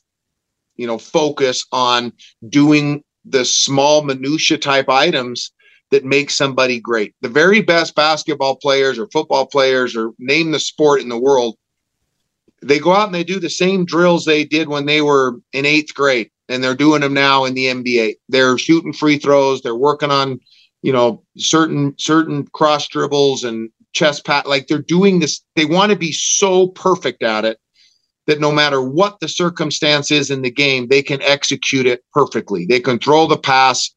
you 0.76 0.86
know 0.86 0.98
focus 0.98 1.66
on 1.72 2.12
doing 2.50 3.02
the 3.24 3.46
small 3.46 4.04
minutia 4.04 4.58
type 4.58 4.90
items 4.90 5.52
that 5.92 6.04
make 6.04 6.30
somebody 6.30 6.82
great. 6.82 7.16
The 7.22 7.30
very 7.30 7.62
best 7.62 7.96
basketball 7.96 8.58
players 8.58 9.00
or 9.00 9.08
football 9.08 9.46
players 9.46 9.96
or 9.96 10.12
name 10.20 10.52
the 10.52 10.60
sport 10.60 11.00
in 11.00 11.08
the 11.08 11.18
world 11.18 11.56
they 12.62 12.80
go 12.80 12.94
out 12.94 13.06
and 13.06 13.16
they 13.16 13.24
do 13.24 13.40
the 13.40 13.50
same 13.50 13.86
drills 13.86 14.26
they 14.26 14.44
did 14.44 14.70
when 14.70 14.86
they 14.86 15.02
were 15.02 15.36
in 15.54 15.66
eighth 15.66 15.94
grade 15.94 16.30
and 16.50 16.64
they're 16.64 16.76
doing 16.76 17.02
them 17.02 17.14
now 17.14 17.46
in 17.46 17.54
the 17.54 17.66
NBA. 17.66 18.16
They're 18.30 18.58
shooting 18.58 18.94
free 18.94 19.18
throws, 19.18 19.62
they're 19.62 19.76
working 19.76 20.12
on, 20.12 20.40
you 20.82 20.94
know, 20.94 21.24
certain 21.38 21.94
certain 21.98 22.48
cross 22.48 22.88
dribbles 22.88 23.44
and 23.44 23.70
chest 23.94 24.26
pat 24.26 24.48
like 24.48 24.68
they're 24.68 24.82
doing 24.82 25.20
this 25.20 25.42
they 25.56 25.66
want 25.66 25.92
to 25.92 25.98
be 25.98 26.12
so 26.12 26.68
perfect 26.68 27.24
at 27.24 27.46
it 27.46 27.58
that 28.28 28.40
no 28.42 28.52
matter 28.52 28.82
what 28.82 29.20
the 29.20 29.28
circumstance 29.28 30.12
is 30.12 30.30
in 30.30 30.42
the 30.42 30.52
game, 30.52 30.88
they 30.88 31.02
can 31.02 31.22
execute 31.22 31.86
it 31.86 32.04
perfectly. 32.14 32.66
They 32.66 32.80
control 32.80 33.28
the 33.28 33.38
pass 33.38 33.90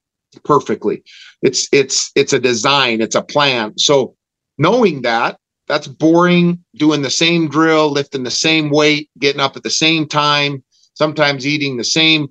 perfectly. 0.45 1.03
It's 1.43 1.69
it's 1.73 2.11
it's 2.15 2.33
a 2.33 2.39
design, 2.39 3.01
it's 3.01 3.17
a 3.17 3.23
plan. 3.23 3.77
So 3.77 4.17
knowing 4.57 5.03
that 5.03 5.39
that's 5.71 5.87
boring 5.87 6.63
doing 6.75 7.03
the 7.03 7.11
same 7.11 7.49
drill 7.49 7.91
lifting 7.91 8.25
the 8.25 8.31
same 8.31 8.71
weight 8.71 9.09
getting 9.19 9.41
up 9.41 9.57
at 9.57 9.63
the 9.63 9.71
same 9.71 10.07
time 10.07 10.63
sometimes 10.95 11.47
eating 11.47 11.77
the 11.77 11.85
same 11.85 12.29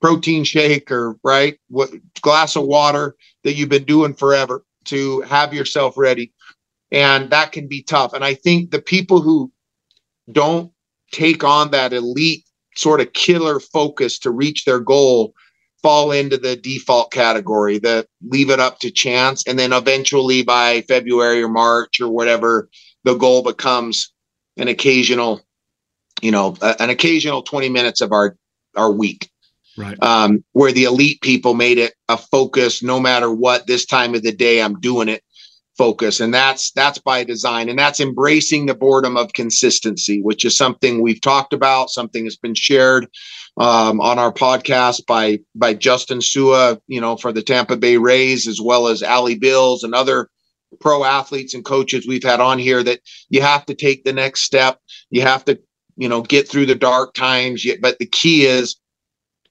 protein 0.00 0.44
shake 0.44 0.90
or 0.90 1.16
right 1.22 1.58
what 1.68 1.90
glass 2.20 2.56
of 2.56 2.64
water 2.64 3.14
that 3.44 3.54
you've 3.54 3.68
been 3.68 3.84
doing 3.84 4.14
forever 4.14 4.64
to 4.84 5.20
have 5.22 5.54
yourself 5.54 5.96
ready. 5.96 6.32
And 6.90 7.30
that 7.30 7.52
can 7.52 7.68
be 7.68 7.82
tough. 7.82 8.12
And 8.12 8.24
i 8.24 8.34
think 8.34 8.70
the 8.70 8.82
people 8.82 9.20
who 9.20 9.52
don't 10.32 10.72
take 11.12 11.44
on 11.44 11.70
that 11.70 11.92
elite 11.92 12.44
sort 12.76 13.00
of 13.00 13.12
killer 13.12 13.60
focus 13.60 14.18
to 14.20 14.30
reach 14.30 14.64
their 14.64 14.80
goal 14.80 15.34
fall 15.82 16.12
into 16.12 16.36
the 16.36 16.56
default 16.56 17.12
category, 17.12 17.78
the 17.78 18.06
leave 18.22 18.50
it 18.50 18.60
up 18.60 18.78
to 18.80 18.90
chance. 18.90 19.46
And 19.46 19.58
then 19.58 19.72
eventually 19.72 20.42
by 20.42 20.82
February 20.82 21.42
or 21.42 21.48
March 21.48 22.00
or 22.00 22.08
whatever, 22.08 22.68
the 23.04 23.14
goal 23.14 23.42
becomes 23.42 24.12
an 24.56 24.68
occasional, 24.68 25.40
you 26.20 26.30
know, 26.30 26.56
an 26.60 26.90
occasional 26.90 27.42
20 27.42 27.68
minutes 27.68 28.00
of 28.00 28.12
our, 28.12 28.36
our 28.76 28.90
week. 28.90 29.30
Right. 29.76 30.02
Um, 30.02 30.44
where 30.52 30.72
the 30.72 30.84
elite 30.84 31.22
people 31.22 31.54
made 31.54 31.78
it 31.78 31.94
a 32.08 32.16
focus 32.16 32.82
no 32.82 33.00
matter 33.00 33.32
what 33.32 33.66
this 33.66 33.86
time 33.86 34.14
of 34.14 34.22
the 34.22 34.32
day 34.32 34.60
I'm 34.60 34.80
doing 34.80 35.08
it 35.08 35.22
focus 35.80 36.20
and 36.20 36.34
that's 36.34 36.72
that's 36.72 36.98
by 36.98 37.24
design 37.24 37.70
and 37.70 37.78
that's 37.78 38.00
embracing 38.00 38.66
the 38.66 38.74
boredom 38.74 39.16
of 39.16 39.32
consistency 39.32 40.20
which 40.20 40.44
is 40.44 40.54
something 40.54 41.00
we've 41.00 41.22
talked 41.22 41.54
about 41.54 41.88
something 41.88 42.24
that's 42.24 42.36
been 42.36 42.54
shared 42.54 43.08
um, 43.56 43.98
on 44.02 44.18
our 44.18 44.30
podcast 44.30 45.06
by 45.06 45.38
by 45.54 45.72
Justin 45.72 46.20
Sua 46.20 46.78
you 46.86 47.00
know 47.00 47.16
for 47.16 47.32
the 47.32 47.40
Tampa 47.40 47.78
Bay 47.78 47.96
Rays 47.96 48.46
as 48.46 48.60
well 48.60 48.88
as 48.88 49.02
Ali 49.02 49.38
Bills 49.38 49.82
and 49.82 49.94
other 49.94 50.28
pro 50.80 51.02
athletes 51.02 51.54
and 51.54 51.64
coaches 51.64 52.06
we've 52.06 52.22
had 52.22 52.40
on 52.40 52.58
here 52.58 52.82
that 52.82 53.00
you 53.30 53.40
have 53.40 53.64
to 53.64 53.74
take 53.74 54.04
the 54.04 54.12
next 54.12 54.42
step. 54.42 54.80
You 55.08 55.22
have 55.22 55.46
to 55.46 55.58
you 55.96 56.10
know 56.10 56.20
get 56.20 56.46
through 56.46 56.66
the 56.66 56.74
dark 56.74 57.14
times 57.14 57.66
but 57.80 57.98
the 57.98 58.04
key 58.04 58.44
is 58.44 58.76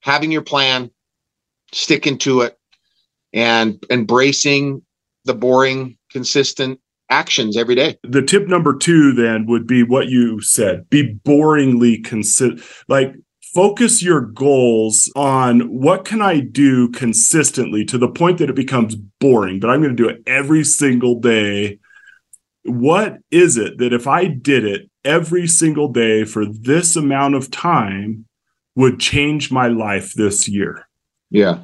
having 0.01 0.31
your 0.31 0.43
plan 0.43 0.91
sticking 1.73 2.19
to 2.19 2.41
it 2.41 2.55
and 3.33 3.83
embracing 3.89 4.83
the 5.25 5.33
boring 5.33 5.97
consistent 6.11 6.79
actions 7.09 7.57
every 7.57 7.75
day. 7.75 7.97
The 8.03 8.21
tip 8.21 8.47
number 8.47 8.75
two 8.75 9.13
then 9.13 9.45
would 9.47 9.67
be 9.67 9.83
what 9.83 10.07
you 10.07 10.41
said 10.41 10.89
be 10.89 11.15
boringly 11.25 12.03
consistent. 12.03 12.61
Like, 12.87 13.13
focus 13.53 14.03
your 14.03 14.21
goals 14.21 15.11
on 15.15 15.61
what 15.61 16.05
can 16.05 16.21
I 16.21 16.39
do 16.39 16.89
consistently 16.89 17.83
to 17.85 17.97
the 17.97 18.07
point 18.07 18.37
that 18.37 18.49
it 18.49 18.55
becomes 18.55 18.95
boring, 18.95 19.59
but 19.59 19.69
I'm 19.69 19.81
going 19.81 19.95
to 19.95 20.03
do 20.03 20.09
it 20.09 20.21
every 20.27 20.63
single 20.63 21.19
day. 21.19 21.79
What 22.63 23.17
is 23.31 23.57
it 23.57 23.79
that 23.79 23.93
if 23.93 24.05
I 24.05 24.25
did 24.25 24.63
it 24.63 24.89
every 25.03 25.47
single 25.47 25.91
day 25.91 26.25
for 26.25 26.45
this 26.45 26.95
amount 26.95 27.35
of 27.35 27.49
time 27.49 28.25
would 28.75 28.99
change 28.99 29.51
my 29.51 29.67
life 29.67 30.13
this 30.13 30.47
year? 30.47 30.87
Yeah 31.31 31.63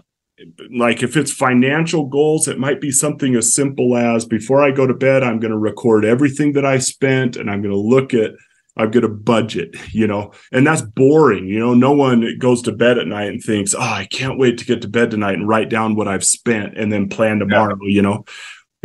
like 0.75 1.04
if 1.04 1.16
it's 1.18 1.32
financial 1.32 2.06
goals 2.06 2.48
it 2.48 2.60
might 2.60 2.82
be 2.82 2.92
something 2.92 3.36
as 3.36 3.54
simple 3.54 3.96
as 3.96 4.25
before 4.25 4.62
i 4.62 4.72
go 4.72 4.86
to 4.86 4.94
bed 4.94 5.24
i'm 5.24 5.40
going 5.40 5.52
to 5.52 5.58
record 5.58 6.06
everything 6.06 6.54
that 6.54 6.66
i 6.66 6.78
spent 6.78 7.36
and 7.36 7.50
i'm 7.50 7.62
going 7.62 7.74
to 7.74 7.80
look 7.80 8.14
at 8.14 8.32
i'm 8.78 8.92
going 8.92 9.04
to 9.04 9.10
budget 9.10 9.75
you 9.92 10.08
know? 10.08 10.32
And 10.52 10.66
that's 10.66 10.82
boring 10.82 11.48
you 11.48 11.60
know? 11.60 11.74
No 11.74 11.92
one 11.92 12.38
goes 12.40 12.62
to 12.64 12.72
bed 12.72 12.98
at 12.98 13.08
night 13.08 13.30
and 13.30 13.42
thinks 13.42 13.74
oh 13.74 13.80
i 13.80 14.08
can't 14.12 14.40
wait 14.40 14.58
to 14.60 14.66
get 14.66 14.82
to 14.82 14.88
bed 14.88 15.12
tonight 15.12 15.36
and 15.36 15.48
write 15.48 15.70
down 15.70 15.96
what 15.96 16.08
i've 16.08 16.25
spent 16.25 16.78
and 16.78 16.92
then 16.92 17.10
plan 17.10 17.40
tomorrow 17.40 17.78
yeah. 17.82 17.96
you 17.96 18.02
know 18.02 18.25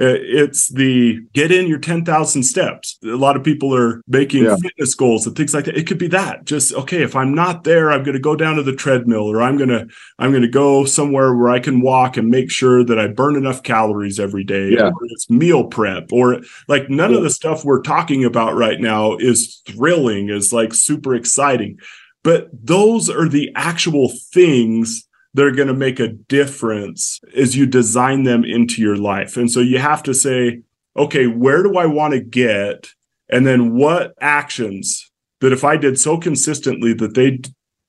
Uh, 0.00 0.16
it's 0.19 0.69
the 0.73 1.21
get 1.35 1.52
in 1.52 1.66
your 1.66 1.78
10,000 1.78 2.42
steps. 2.42 2.99
A 3.04 3.09
lot 3.09 3.37
of 3.37 3.45
people 3.45 3.76
are 3.76 4.00
making 4.09 4.45
yeah. 4.45 4.57
fitness 4.57 4.95
goals 4.95 5.26
and 5.26 5.37
things 5.37 5.52
like 5.52 5.66
that. 5.66 5.76
It 5.76 5.87
could 5.87 5.99
be 5.99 6.09
that 6.09 6.47
just, 6.47 6.73
okay, 6.73 7.02
if 7.02 7.14
I'm 7.14 7.35
not 7.35 7.64
there, 7.64 7.92
I'm 7.92 8.02
going 8.02 8.14
to 8.14 8.21
go 8.21 8.35
down 8.35 8.57
to 8.57 8.62
the 8.62 8.75
treadmill 8.75 9.30
or 9.30 9.42
I'm 9.42 9.59
going 9.59 9.69
to, 9.69 9.87
I'm 10.19 10.30
going 10.30 10.42
to 10.42 10.49
go 10.49 10.87
somewhere 10.87 11.35
where 11.37 11.50
I 11.50 11.61
can 11.61 11.83
walk 11.83 12.16
and 12.16 12.28
make 12.28 12.50
sure 12.50 12.83
that 12.83 12.99
I 12.99 13.09
burn 13.09 13.37
enough 13.37 13.62
calories 13.62 14.19
every 14.19 14.42
day. 14.42 14.71
Yeah. 14.71 14.88
Or 14.88 14.95
it's 15.02 15.28
meal 15.28 15.64
prep 15.64 16.11
or 16.12 16.40
like 16.66 16.88
none 16.88 17.11
yeah. 17.11 17.19
of 17.19 17.23
the 17.23 17.30
stuff 17.30 17.64
we're 17.64 17.83
talking 17.83 18.25
about 18.25 18.54
right 18.54 18.80
now 18.80 19.19
is 19.19 19.61
thrilling, 19.66 20.30
is 20.30 20.50
like 20.50 20.73
super 20.73 21.14
exciting. 21.14 21.78
But 22.23 22.49
those 22.52 23.11
are 23.11 23.28
the 23.28 23.50
actual 23.54 24.12
things 24.33 25.07
that 25.34 25.46
are 25.46 25.52
going 25.52 25.68
to 25.68 25.75
make 25.75 26.00
a 26.00 26.08
difference 26.08 27.20
as 27.37 27.56
you 27.56 27.66
design 27.66 28.25
them 28.25 28.44
into 28.44 28.82
your 28.82 28.96
life. 28.96 29.37
And 29.37 29.50
so 29.50 29.60
you 29.60 29.78
have 29.78 30.02
to 30.04 30.14
say, 30.14 30.62
okay, 30.96 31.26
where 31.26 31.62
do 31.62 31.76
I 31.76 31.87
want 31.87 32.14
to 32.14 32.20
get? 32.20 32.88
And 33.28 33.46
then 33.46 33.75
what 33.76 34.14
actions 34.20 35.10
that 35.40 35.52
if 35.52 35.64
I 35.64 35.76
did 35.76 35.99
so 35.99 36.18
consistently 36.18 36.92
that 36.94 37.14
they 37.14 37.40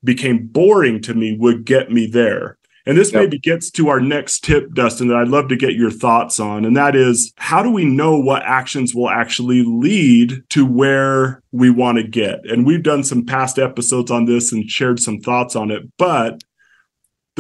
became 0.04 0.48
boring 0.48 1.02
to 1.02 1.14
me 1.14 1.36
would 1.38 1.66
get 1.66 1.92
me 1.92 2.08
there. 2.08 2.58
And 2.86 2.98
this 2.98 3.14
yep. 3.14 3.22
maybe 3.22 3.38
gets 3.38 3.70
to 3.72 3.90
our 3.90 4.00
next 4.00 4.44
tip, 4.44 4.74
Dustin, 4.74 5.08
that 5.10 5.18
I'd 5.18 5.28
love 5.28 5.50
to 5.50 5.56
get 5.56 5.76
your 5.76 5.92
thoughts 5.92 6.40
on. 6.40 6.66
And 6.66 6.76
that 6.76 6.96
is 6.96 7.32
how 7.38 7.62
do 7.62 7.70
we 7.70 7.86
know 7.86 8.18
what 8.18 8.42
actions 8.44 8.96
will 8.96 9.10
actually 9.10 9.64
lead 9.64 10.44
to 10.50 10.66
where 10.66 11.44
we 11.52 11.70
want 11.70 12.00
to 12.00 12.04
get? 12.04 12.44
And 12.50 12.66
we've 12.66 12.82
done 12.82 13.04
some 13.04 13.24
past 13.24 13.60
episodes 13.60 14.10
on 14.10 14.26
this 14.26 14.52
and 14.52 14.68
shared 14.68 15.00
some 15.00 15.20
thoughts 15.20 15.56
on 15.56 15.70
it. 15.70 15.84
But 15.98 16.44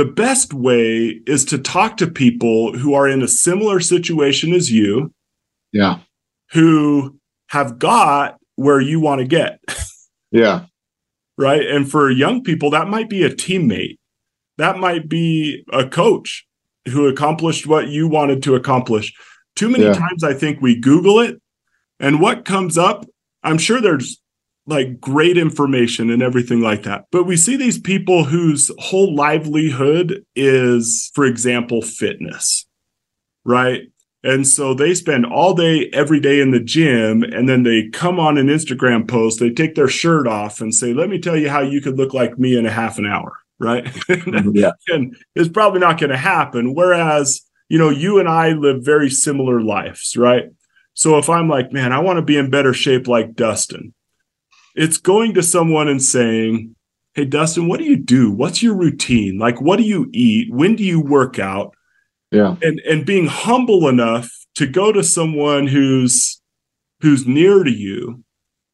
the 0.02 0.12
best 0.12 0.52
way 0.52 1.22
is 1.28 1.46
to 1.46 1.60
talk 1.60 1.96
to 1.98 2.10
people 2.10 2.76
who 2.76 2.96
are 2.96 3.08
in 3.08 3.22
a 3.22 3.28
similar 3.28 3.80
situation 3.80 4.52
as 4.52 4.72
you. 4.72 5.14
Yeah. 5.72 6.00
Who 6.54 7.20
have 7.50 7.78
got 7.78 8.40
where 8.56 8.82
you 8.82 9.00
want 9.00 9.20
to 9.20 9.28
get. 9.28 9.60
Yeah. 10.34 10.68
right. 11.38 11.64
And 11.66 11.92
for 11.92 12.10
young 12.10 12.42
people, 12.42 12.70
that 12.70 12.88
might 12.88 13.10
be 13.10 13.24
a 13.24 13.30
teammate. 13.30 13.98
That 14.58 14.78
might 14.78 15.10
be 15.10 15.66
a 15.74 15.86
coach 15.86 16.48
who 16.88 17.06
accomplished 17.08 17.68
what 17.68 17.90
you 17.90 18.08
wanted 18.08 18.42
to 18.44 18.56
accomplish. 18.56 19.14
Too 19.58 19.68
many 19.68 19.84
yeah. 19.84 19.94
times 19.94 20.24
I 20.24 20.34
think 20.34 20.62
we 20.62 20.80
Google 20.80 21.20
it 21.20 21.42
and 22.00 22.22
what 22.22 22.46
comes 22.46 22.78
up, 22.78 23.06
I'm 23.44 23.58
sure 23.58 23.82
there's 23.82 24.21
like 24.72 25.00
great 25.00 25.38
information 25.38 26.10
and 26.10 26.24
everything 26.24 26.62
like 26.62 26.84
that. 26.84 27.06
But 27.12 27.26
we 27.26 27.38
see 27.38 27.56
these 27.56 27.80
people 27.80 28.24
whose 28.24 28.72
whole 28.80 29.14
livelihood 29.14 30.26
is, 30.36 31.12
for 31.14 31.26
example, 31.26 31.82
fitness, 31.82 32.66
right? 33.46 33.84
And 34.24 34.48
so 34.48 34.74
they 34.74 34.94
spend 34.94 35.26
all 35.26 35.54
day, 35.54 35.90
every 35.94 36.20
day 36.20 36.42
in 36.42 36.52
the 36.52 36.60
gym, 36.60 37.24
and 37.24 37.50
then 37.50 37.64
they 37.64 37.90
come 37.90 38.20
on 38.20 38.38
an 38.38 38.48
Instagram 38.48 39.08
post, 39.08 39.40
they 39.40 39.50
take 39.50 39.76
their 39.76 39.88
shirt 39.88 40.28
off 40.28 40.62
and 40.62 40.74
say, 40.74 40.94
Let 40.94 41.10
me 41.10 41.20
tell 41.20 41.36
you 41.36 41.50
how 41.50 41.62
you 41.62 41.82
could 41.82 41.98
look 41.98 42.14
like 42.14 42.38
me 42.38 42.56
in 42.56 42.66
a 42.66 42.72
half 42.72 42.98
an 43.00 43.08
hour, 43.08 43.38
right? 43.60 43.86
Mm-hmm. 43.86 44.52
yeah. 44.54 44.72
and 44.90 45.16
it's 45.36 45.50
probably 45.50 45.80
not 45.80 46.00
going 46.00 46.12
to 46.12 46.18
happen. 46.18 46.76
Whereas, 46.76 47.42
you 47.68 47.80
know, 47.80 47.90
you 47.90 48.20
and 48.20 48.30
I 48.30 48.52
live 48.52 48.86
very 48.86 49.10
similar 49.10 49.62
lives, 49.62 50.16
right? 50.16 50.46
So 50.94 51.18
if 51.18 51.30
I'm 51.30 51.48
like, 51.48 51.72
man, 51.72 51.92
I 51.94 52.00
want 52.00 52.18
to 52.18 52.22
be 52.22 52.38
in 52.38 52.50
better 52.50 52.74
shape 52.74 53.08
like 53.08 53.34
Dustin, 53.34 53.94
it's 54.76 54.98
going 54.98 55.34
to 55.36 55.44
someone 55.44 55.88
and 55.88 56.02
saying, 56.02 56.76
Hey, 57.14 57.26
Dustin, 57.26 57.68
what 57.68 57.80
do 57.80 57.86
you 57.86 57.98
do? 57.98 58.32
What's 58.32 58.64
your 58.64 58.76
routine? 58.76 59.38
Like, 59.38 59.62
what 59.62 59.78
do 59.78 59.84
you 59.84 60.10
eat? 60.14 60.52
When 60.52 60.76
do 60.76 60.84
you 60.84 61.02
work 61.02 61.40
out? 61.40 61.76
Yeah. 62.32 62.56
And, 62.62 62.80
and 62.90 63.06
being 63.06 63.28
humble 63.28 63.90
enough 63.90 64.32
to 64.56 64.66
go 64.66 64.94
to 64.94 65.04
someone 65.04 65.68
who's, 65.68 66.42
who's 67.02 67.28
near 67.28 67.64
to 67.64 67.72
you, 67.72 68.24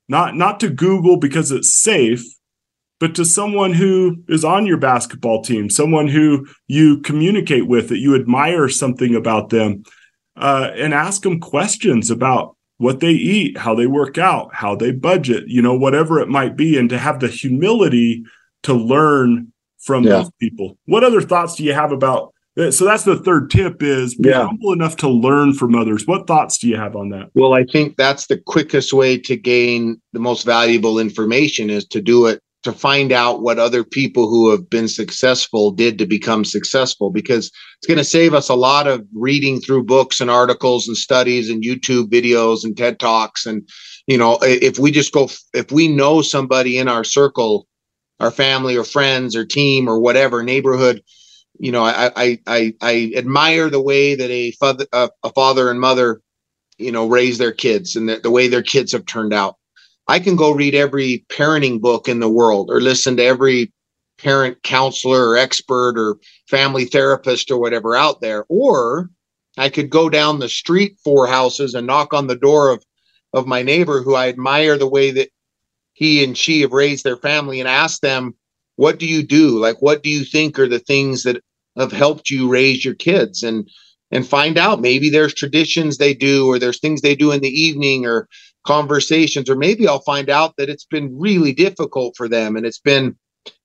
not, 0.08 0.36
not 0.36 0.60
to 0.60 0.70
Google 0.70 1.18
because 1.18 1.52
it's 1.52 1.82
safe, 1.82 2.24
but 3.00 3.16
to 3.16 3.26
someone 3.26 3.74
who 3.74 4.24
is 4.28 4.44
on 4.44 4.66
your 4.66 4.78
basketball 4.78 5.44
team, 5.44 5.70
someone 5.70 6.08
who 6.08 6.48
you 6.68 7.00
communicate 7.02 7.68
with, 7.68 7.90
that 7.90 8.00
you 8.00 8.16
admire 8.16 8.70
something 8.70 9.16
about 9.16 9.50
them, 9.50 9.84
uh, 10.36 10.72
and 10.76 10.94
ask 10.94 11.22
them 11.22 11.40
questions 11.40 12.12
about 12.12 12.57
what 12.78 13.00
they 13.00 13.12
eat, 13.12 13.58
how 13.58 13.74
they 13.74 13.88
work 13.88 14.18
out, 14.18 14.54
how 14.54 14.76
they 14.76 14.92
budget, 14.92 15.46
you 15.48 15.62
know, 15.62 15.76
whatever 15.76 16.20
it 16.20 16.30
might 16.30 16.56
be, 16.56 16.78
and 16.78 16.90
to 16.90 16.98
have 16.98 17.20
the 17.20 17.28
humility 17.28 18.24
to 18.64 18.74
learn 18.74 19.52
from 19.80 20.04
yeah. 20.04 20.14
those 20.14 20.32
people. 20.40 20.78
What 20.86 21.04
other 21.04 21.22
thoughts 21.22 21.56
do 21.56 21.64
you 21.64 21.74
have 21.74 21.92
about 21.92 22.34
so 22.72 22.86
that's 22.86 23.04
the 23.04 23.18
third 23.20 23.52
tip 23.52 23.84
is 23.84 24.16
be 24.16 24.30
yeah. 24.30 24.46
humble 24.48 24.74
enough 24.74 24.98
to 24.98 25.08
learn 25.08 25.54
from 25.54 25.76
others. 25.76 26.08
What 26.08 26.26
thoughts 26.26 26.58
do 26.58 26.68
you 26.68 26.76
have 26.76 26.96
on 26.96 27.10
that? 27.10 27.30
Well, 27.36 27.54
I 27.54 27.64
think 27.66 27.98
that's 27.98 28.26
the 28.26 28.40
quickest 28.40 28.94
way 28.94 29.16
to 29.20 29.36
gain 29.36 30.02
the 30.14 30.20
most 30.20 30.44
valuable 30.44 30.98
information 30.98 31.70
is 31.70 31.86
to 31.90 32.02
do 32.02 32.26
it 32.26 32.42
to 32.68 32.80
find 32.80 33.12
out 33.12 33.42
what 33.42 33.60
other 33.60 33.84
people 33.84 34.30
who 34.30 34.52
have 34.52 34.70
been 34.70 34.88
successful 34.88 35.72
did 35.72 35.98
to 35.98 36.06
become 36.06 36.46
successful 36.46 37.10
because 37.10 37.52
it's 37.78 37.88
going 37.88 37.98
to 37.98 38.04
save 38.04 38.34
us 38.34 38.50
a 38.50 38.56
lot 38.56 38.88
of 38.88 39.06
reading 39.14 39.60
through 39.60 39.84
books 39.84 40.22
and 40.22 40.30
articles 40.30 40.88
and 40.88 40.98
studies 40.98 41.50
and 41.50 41.64
YouTube 41.64 42.10
videos 42.10 42.64
and 42.64 42.78
TED 42.78 43.00
Talks. 43.00 43.46
And 43.46 43.68
you 44.08 44.18
know 44.18 44.40
if 44.42 44.80
we 44.80 44.90
just 44.90 45.14
go 45.14 45.30
if 45.54 45.72
we 45.72 45.88
know 45.88 46.22
somebody 46.22 46.78
in 46.78 46.88
our 46.88 47.04
circle 47.04 47.68
our 48.20 48.32
family 48.32 48.76
or 48.76 48.84
friends 48.84 49.36
or 49.36 49.46
team 49.46 49.88
or 49.88 50.00
whatever 50.00 50.42
neighborhood 50.42 51.04
you 51.60 51.72
know 51.72 51.84
I 51.84 52.12
I 52.16 52.40
I, 52.48 52.74
I 52.82 53.12
admire 53.16 53.70
the 53.70 53.82
way 53.82 54.16
that 54.16 54.32
a 54.32 54.52
father 54.54 54.88
a, 54.92 55.10
father 55.36 55.70
and 55.70 55.80
mother 55.80 56.22
you 56.78 56.92
know 56.92 57.08
raise 57.08 57.38
their 57.38 57.52
kids 57.52 57.96
and 57.96 58.10
the, 58.10 58.18
the 58.18 58.32
way 58.32 58.48
their 58.48 58.64
kids 58.64 58.94
have 58.94 59.06
turned 59.06 59.34
out 59.34 59.58
I 60.08 60.20
can 60.20 60.36
go 60.36 60.52
read 60.52 60.76
every 60.76 61.26
parenting 61.30 61.82
book 61.82 62.08
in 62.08 62.20
the 62.20 62.30
world 62.30 62.70
or 62.72 62.80
listen 62.80 63.18
to 63.18 63.24
every 63.24 63.72
parent 64.18 64.64
counselor 64.64 65.30
or 65.30 65.38
expert 65.38 65.98
or 65.98 66.18
family 66.50 66.86
therapist 66.86 67.52
or 67.52 67.58
whatever 67.60 67.96
out 67.96 68.22
there. 68.22 68.46
Or 68.50 69.10
I 69.58 69.70
could 69.70 69.90
go 69.90 70.10
down 70.10 70.40
the 70.40 70.50
street 70.50 70.98
four 71.04 71.28
houses 71.28 71.74
and 71.74 71.88
knock 71.88 72.14
on 72.14 72.28
the 72.28 72.36
door 72.36 72.72
of, 72.72 72.84
of 73.34 73.48
my 73.48 73.64
neighbor 73.64 74.02
who 74.02 74.16
I 74.16 74.30
admire 74.30 74.78
the 74.78 74.88
way 74.88 75.12
that 75.12 75.30
he 75.94 76.24
and 76.24 76.38
she 76.38 76.62
have 76.62 76.72
raised 76.72 77.04
their 77.04 77.18
family 77.18 77.60
and 77.60 77.68
ask 77.68 78.02
them, 78.02 78.36
what 78.76 79.00
do 79.00 79.08
you 79.08 79.24
do? 79.24 79.58
Like, 79.60 79.82
what 79.82 80.04
do 80.04 80.10
you 80.10 80.24
think 80.24 80.60
are 80.60 80.68
the 80.68 80.80
things 80.80 81.24
that 81.24 81.42
have 81.76 81.92
helped 81.92 82.30
you 82.30 82.48
raise 82.48 82.86
your 82.86 82.96
kids 82.96 83.44
and 83.44 83.70
and 84.10 84.26
find 84.26 84.58
out 84.58 84.80
maybe 84.80 85.10
there's 85.10 85.34
traditions 85.34 85.98
they 85.98 86.14
do 86.14 86.48
or 86.48 86.60
there's 86.60 86.80
things 86.80 87.02
they 87.02 87.16
do 87.16 87.32
in 87.32 87.42
the 87.42 87.50
evening 87.50 88.06
or 88.06 88.28
conversations 88.68 89.50
or 89.50 89.56
maybe 89.56 89.88
I'll 89.88 90.02
find 90.02 90.30
out 90.30 90.56
that 90.58 90.70
it's 90.70 90.86
been 90.86 91.18
really 91.18 91.54
difficult 91.54 92.16
for 92.18 92.28
them 92.28 92.58
and 92.58 92.66
it's 92.66 92.80
been 92.80 93.16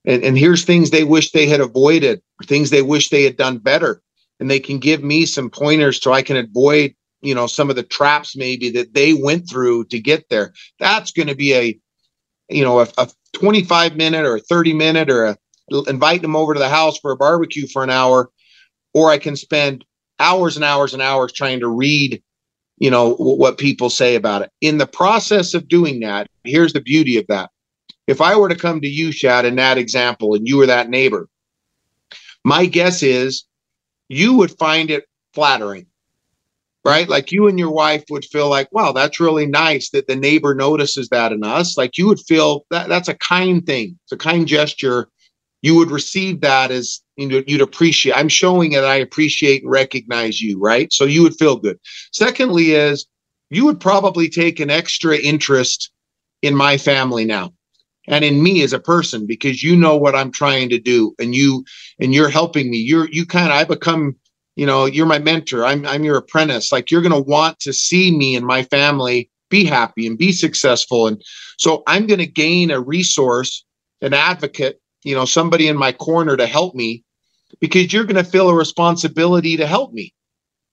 and, 0.04 0.22
and 0.22 0.38
here's 0.38 0.64
things 0.64 0.90
they 0.90 1.04
wish 1.04 1.32
they 1.32 1.46
had 1.46 1.60
avoided 1.60 2.22
things 2.44 2.70
they 2.70 2.82
wish 2.82 3.10
they 3.10 3.24
had 3.24 3.36
done 3.36 3.58
better. 3.58 4.00
And 4.38 4.50
they 4.50 4.60
can 4.60 4.78
give 4.78 5.04
me 5.04 5.26
some 5.26 5.50
pointers 5.50 6.00
so 6.00 6.12
I 6.12 6.22
can 6.22 6.36
avoid 6.36 6.94
you 7.20 7.34
know 7.34 7.46
some 7.46 7.68
of 7.68 7.76
the 7.76 7.82
traps 7.82 8.36
maybe 8.36 8.70
that 8.70 8.94
they 8.94 9.12
went 9.12 9.50
through 9.50 9.86
to 9.86 9.98
get 9.98 10.28
there. 10.30 10.52
That's 10.78 11.12
going 11.12 11.28
to 11.28 11.36
be 11.36 11.52
a 11.54 11.78
you 12.48 12.64
know 12.64 12.80
a, 12.80 12.88
a 12.98 13.08
25 13.34 13.96
minute 13.96 14.24
or 14.24 14.36
a 14.36 14.40
30 14.40 14.72
minute 14.72 15.10
or 15.10 15.24
a 15.26 15.36
invite 15.88 16.22
them 16.22 16.36
over 16.36 16.54
to 16.54 16.60
the 16.60 16.68
house 16.68 16.98
for 16.98 17.12
a 17.12 17.16
barbecue 17.16 17.66
for 17.66 17.82
an 17.82 17.88
hour 17.88 18.30
or 18.92 19.10
i 19.10 19.16
can 19.16 19.36
spend 19.36 19.84
hours 20.18 20.56
and 20.56 20.64
hours 20.64 20.92
and 20.92 21.00
hours 21.00 21.32
trying 21.32 21.60
to 21.60 21.68
read 21.68 22.22
you 22.82 22.90
know 22.90 23.14
what 23.14 23.58
people 23.58 23.88
say 23.88 24.14
about 24.16 24.42
it 24.42 24.50
in 24.60 24.78
the 24.78 24.86
process 24.86 25.54
of 25.54 25.68
doing 25.68 26.00
that 26.00 26.26
here's 26.44 26.72
the 26.72 26.80
beauty 26.80 27.16
of 27.16 27.24
that 27.28 27.48
if 28.06 28.20
i 28.20 28.36
were 28.36 28.48
to 28.48 28.56
come 28.56 28.80
to 28.80 28.88
you 28.88 29.12
shad 29.12 29.44
in 29.44 29.56
that 29.56 29.78
example 29.78 30.34
and 30.34 30.48
you 30.48 30.56
were 30.56 30.66
that 30.66 30.90
neighbor 30.90 31.28
my 32.44 32.66
guess 32.66 33.02
is 33.02 33.44
you 34.08 34.34
would 34.34 34.50
find 34.58 34.90
it 34.90 35.04
flattering 35.32 35.86
right? 36.84 37.08
Like 37.08 37.30
you 37.30 37.48
and 37.48 37.58
your 37.58 37.70
wife 37.70 38.04
would 38.10 38.24
feel 38.24 38.48
like, 38.48 38.68
wow, 38.72 38.92
that's 38.92 39.20
really 39.20 39.46
nice 39.46 39.90
that 39.90 40.06
the 40.06 40.16
neighbor 40.16 40.54
notices 40.54 41.08
that 41.10 41.32
in 41.32 41.44
us. 41.44 41.76
Like 41.76 41.96
you 41.96 42.08
would 42.08 42.20
feel 42.20 42.66
that 42.70 42.88
that's 42.88 43.08
a 43.08 43.14
kind 43.14 43.64
thing. 43.64 43.98
It's 44.04 44.12
a 44.12 44.16
kind 44.16 44.46
gesture. 44.46 45.08
You 45.62 45.76
would 45.76 45.90
receive 45.90 46.40
that 46.40 46.70
as 46.70 47.00
you 47.30 47.40
know, 47.40 47.44
you'd 47.46 47.60
appreciate. 47.60 48.16
I'm 48.16 48.28
showing 48.28 48.72
that 48.72 48.84
I 48.84 48.96
appreciate 48.96 49.62
and 49.62 49.70
recognize 49.70 50.40
you, 50.40 50.58
right? 50.58 50.92
So 50.92 51.04
you 51.04 51.22
would 51.22 51.36
feel 51.36 51.56
good. 51.56 51.78
Secondly, 52.12 52.72
is 52.72 53.06
you 53.50 53.64
would 53.64 53.80
probably 53.80 54.28
take 54.28 54.60
an 54.60 54.70
extra 54.70 55.16
interest 55.16 55.90
in 56.42 56.54
my 56.54 56.78
family 56.78 57.24
now 57.24 57.52
and 58.08 58.24
in 58.24 58.42
me 58.42 58.62
as 58.62 58.72
a 58.72 58.80
person 58.80 59.26
because 59.26 59.62
you 59.62 59.76
know 59.76 59.96
what 59.96 60.14
I'm 60.14 60.32
trying 60.32 60.68
to 60.70 60.78
do 60.78 61.14
and 61.18 61.34
you 61.34 61.64
and 62.00 62.14
you're 62.14 62.28
helping 62.28 62.70
me. 62.70 62.78
You're 62.78 63.08
you 63.10 63.26
kind 63.26 63.46
of 63.46 63.52
I 63.52 63.64
become 63.64 64.16
you 64.56 64.66
know 64.66 64.84
you're 64.84 65.06
my 65.06 65.18
mentor 65.18 65.64
i'm 65.64 65.86
i'm 65.86 66.04
your 66.04 66.16
apprentice 66.16 66.72
like 66.72 66.90
you're 66.90 67.02
going 67.02 67.12
to 67.12 67.30
want 67.30 67.58
to 67.60 67.72
see 67.72 68.16
me 68.16 68.36
and 68.36 68.46
my 68.46 68.62
family 68.64 69.30
be 69.50 69.64
happy 69.64 70.06
and 70.06 70.18
be 70.18 70.32
successful 70.32 71.06
and 71.06 71.22
so 71.58 71.82
i'm 71.86 72.06
going 72.06 72.20
to 72.20 72.26
gain 72.26 72.70
a 72.70 72.80
resource 72.80 73.64
an 74.00 74.14
advocate 74.14 74.80
you 75.04 75.14
know 75.14 75.24
somebody 75.24 75.68
in 75.68 75.76
my 75.76 75.92
corner 75.92 76.36
to 76.36 76.46
help 76.46 76.74
me 76.74 77.02
because 77.60 77.92
you're 77.92 78.04
going 78.04 78.22
to 78.22 78.30
feel 78.30 78.48
a 78.48 78.54
responsibility 78.54 79.56
to 79.56 79.66
help 79.66 79.92
me 79.92 80.12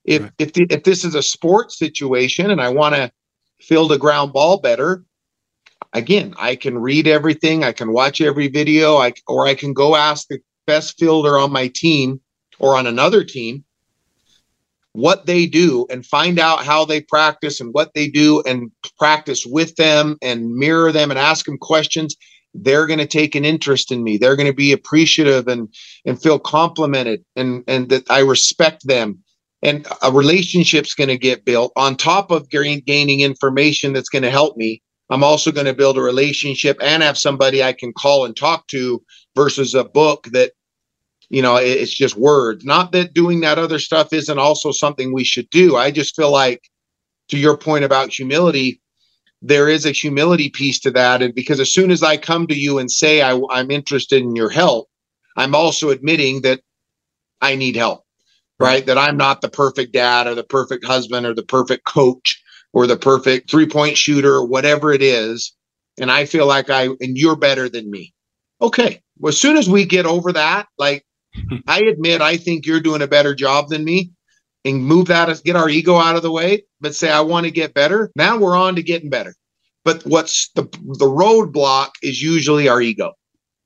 if 0.04 0.22
right. 0.22 0.32
if 0.38 0.52
the, 0.52 0.66
if 0.70 0.82
this 0.84 1.04
is 1.04 1.14
a 1.14 1.22
sports 1.22 1.78
situation 1.78 2.50
and 2.50 2.60
i 2.60 2.68
want 2.68 2.94
to 2.94 3.10
field 3.60 3.92
a 3.92 3.98
ground 3.98 4.32
ball 4.32 4.58
better 4.58 5.04
again 5.92 6.34
i 6.38 6.56
can 6.56 6.78
read 6.78 7.06
everything 7.06 7.64
i 7.64 7.72
can 7.72 7.92
watch 7.92 8.20
every 8.20 8.48
video 8.48 8.96
i 8.96 9.12
or 9.26 9.46
i 9.46 9.54
can 9.54 9.72
go 9.72 9.96
ask 9.96 10.28
the 10.28 10.38
best 10.66 10.98
fielder 10.98 11.38
on 11.38 11.52
my 11.52 11.70
team 11.74 12.20
or 12.58 12.76
on 12.76 12.86
another 12.86 13.24
team 13.24 13.64
what 14.92 15.26
they 15.26 15.46
do 15.46 15.86
and 15.90 16.04
find 16.04 16.38
out 16.38 16.64
how 16.64 16.84
they 16.84 17.00
practice 17.00 17.60
and 17.60 17.72
what 17.72 17.94
they 17.94 18.08
do 18.08 18.42
and 18.46 18.70
practice 18.98 19.46
with 19.46 19.76
them 19.76 20.16
and 20.20 20.54
mirror 20.54 20.90
them 20.90 21.10
and 21.10 21.18
ask 21.18 21.46
them 21.46 21.58
questions 21.58 22.16
they're 22.54 22.86
going 22.86 22.98
to 22.98 23.06
take 23.06 23.34
an 23.34 23.44
interest 23.44 23.92
in 23.92 24.02
me. 24.02 24.16
They're 24.16 24.36
going 24.36 24.48
to 24.48 24.54
be 24.54 24.72
appreciative 24.72 25.48
and 25.48 25.68
and 26.04 26.20
feel 26.20 26.38
complimented 26.38 27.24
and 27.36 27.64
and 27.66 27.88
that 27.90 28.10
i 28.10 28.20
respect 28.20 28.86
them. 28.86 29.22
And 29.62 29.86
a 30.02 30.10
relationship's 30.10 30.94
going 30.94 31.08
to 31.08 31.18
get 31.18 31.44
built 31.44 31.72
on 31.76 31.94
top 31.96 32.30
of 32.30 32.48
gain, 32.48 32.82
gaining 32.86 33.20
information 33.20 33.92
that's 33.92 34.08
going 34.08 34.22
to 34.22 34.30
help 34.30 34.56
me. 34.56 34.80
I'm 35.10 35.22
also 35.22 35.52
going 35.52 35.66
to 35.66 35.74
build 35.74 35.98
a 35.98 36.02
relationship 36.02 36.78
and 36.80 37.02
have 37.02 37.18
somebody 37.18 37.62
i 37.62 37.72
can 37.72 37.92
call 37.92 38.24
and 38.24 38.36
talk 38.36 38.66
to 38.68 39.02
versus 39.36 39.74
a 39.74 39.84
book 39.84 40.28
that 40.32 40.52
you 41.28 41.42
know 41.42 41.56
it's 41.56 41.94
just 41.94 42.16
words. 42.16 42.64
Not 42.64 42.92
that 42.92 43.14
doing 43.14 43.40
that 43.40 43.58
other 43.58 43.78
stuff 43.78 44.12
isn't 44.12 44.38
also 44.38 44.72
something 44.72 45.12
we 45.12 45.24
should 45.24 45.48
do. 45.50 45.76
I 45.76 45.90
just 45.90 46.16
feel 46.16 46.32
like 46.32 46.62
to 47.28 47.38
your 47.38 47.56
point 47.56 47.84
about 47.84 48.12
humility 48.12 48.79
there 49.42 49.68
is 49.68 49.86
a 49.86 49.92
humility 49.92 50.50
piece 50.50 50.80
to 50.80 50.90
that. 50.92 51.22
And 51.22 51.34
because 51.34 51.60
as 51.60 51.72
soon 51.72 51.90
as 51.90 52.02
i 52.02 52.16
come 52.16 52.46
to 52.46 52.54
you 52.54 52.78
and 52.78 52.90
say 52.90 53.22
I, 53.22 53.40
i'm 53.50 53.70
interested 53.70 54.22
in 54.22 54.36
your 54.36 54.50
help 54.50 54.88
i'm 55.36 55.54
also 55.54 55.90
admitting 55.90 56.42
that 56.42 56.60
i 57.40 57.54
need 57.54 57.76
help 57.76 58.04
right. 58.58 58.84
that 58.86 58.98
i'm 58.98 59.16
not 59.16 59.40
the 59.40 59.48
perfect 59.48 59.92
dad 59.92 60.26
or 60.26 60.34
the 60.34 60.44
perfect 60.44 60.84
husband 60.84 61.26
or 61.26 61.34
the 61.34 61.42
perfect 61.42 61.84
coach 61.84 62.42
or 62.72 62.86
the 62.86 62.96
perfect 62.96 63.50
three 63.50 63.66
point 63.66 63.96
shooter 63.96 64.34
or 64.34 64.46
whatever 64.46 64.92
it 64.92 65.02
is. 65.02 65.54
And 65.98 66.10
i 66.10 66.24
feel 66.24 66.46
like 66.46 66.70
i 66.70 66.84
and 66.84 67.16
you're 67.16 67.36
better 67.36 67.68
than 67.68 67.90
me. 67.90 68.14
Okay. 68.62 69.02
Well, 69.18 69.30
as 69.30 69.38
soon 69.38 69.56
as 69.56 69.68
we 69.68 69.84
get 69.84 70.06
over 70.06 70.32
that 70.32 70.66
like 70.78 71.04
I 71.66 71.80
admit 71.82 72.20
I 72.20 72.36
think 72.36 72.66
you're 72.66 72.80
doing 72.80 73.02
a 73.02 73.06
better 73.06 73.34
job 73.34 73.68
than 73.68 73.84
me 73.84 74.12
and 74.64 74.84
move 74.84 75.06
that, 75.06 75.42
get 75.44 75.56
our 75.56 75.68
ego 75.68 75.96
out 75.96 76.16
of 76.16 76.22
the 76.22 76.30
way, 76.30 76.62
but 76.80 76.94
say, 76.94 77.10
I 77.10 77.20
want 77.20 77.44
to 77.46 77.50
get 77.50 77.74
better. 77.74 78.10
Now 78.14 78.38
we're 78.38 78.56
on 78.56 78.76
to 78.76 78.82
getting 78.82 79.10
better. 79.10 79.34
But 79.84 80.02
what's 80.04 80.50
the, 80.54 80.64
the 80.64 81.06
roadblock 81.06 81.90
is 82.02 82.20
usually 82.20 82.68
our 82.68 82.80
ego, 82.80 83.12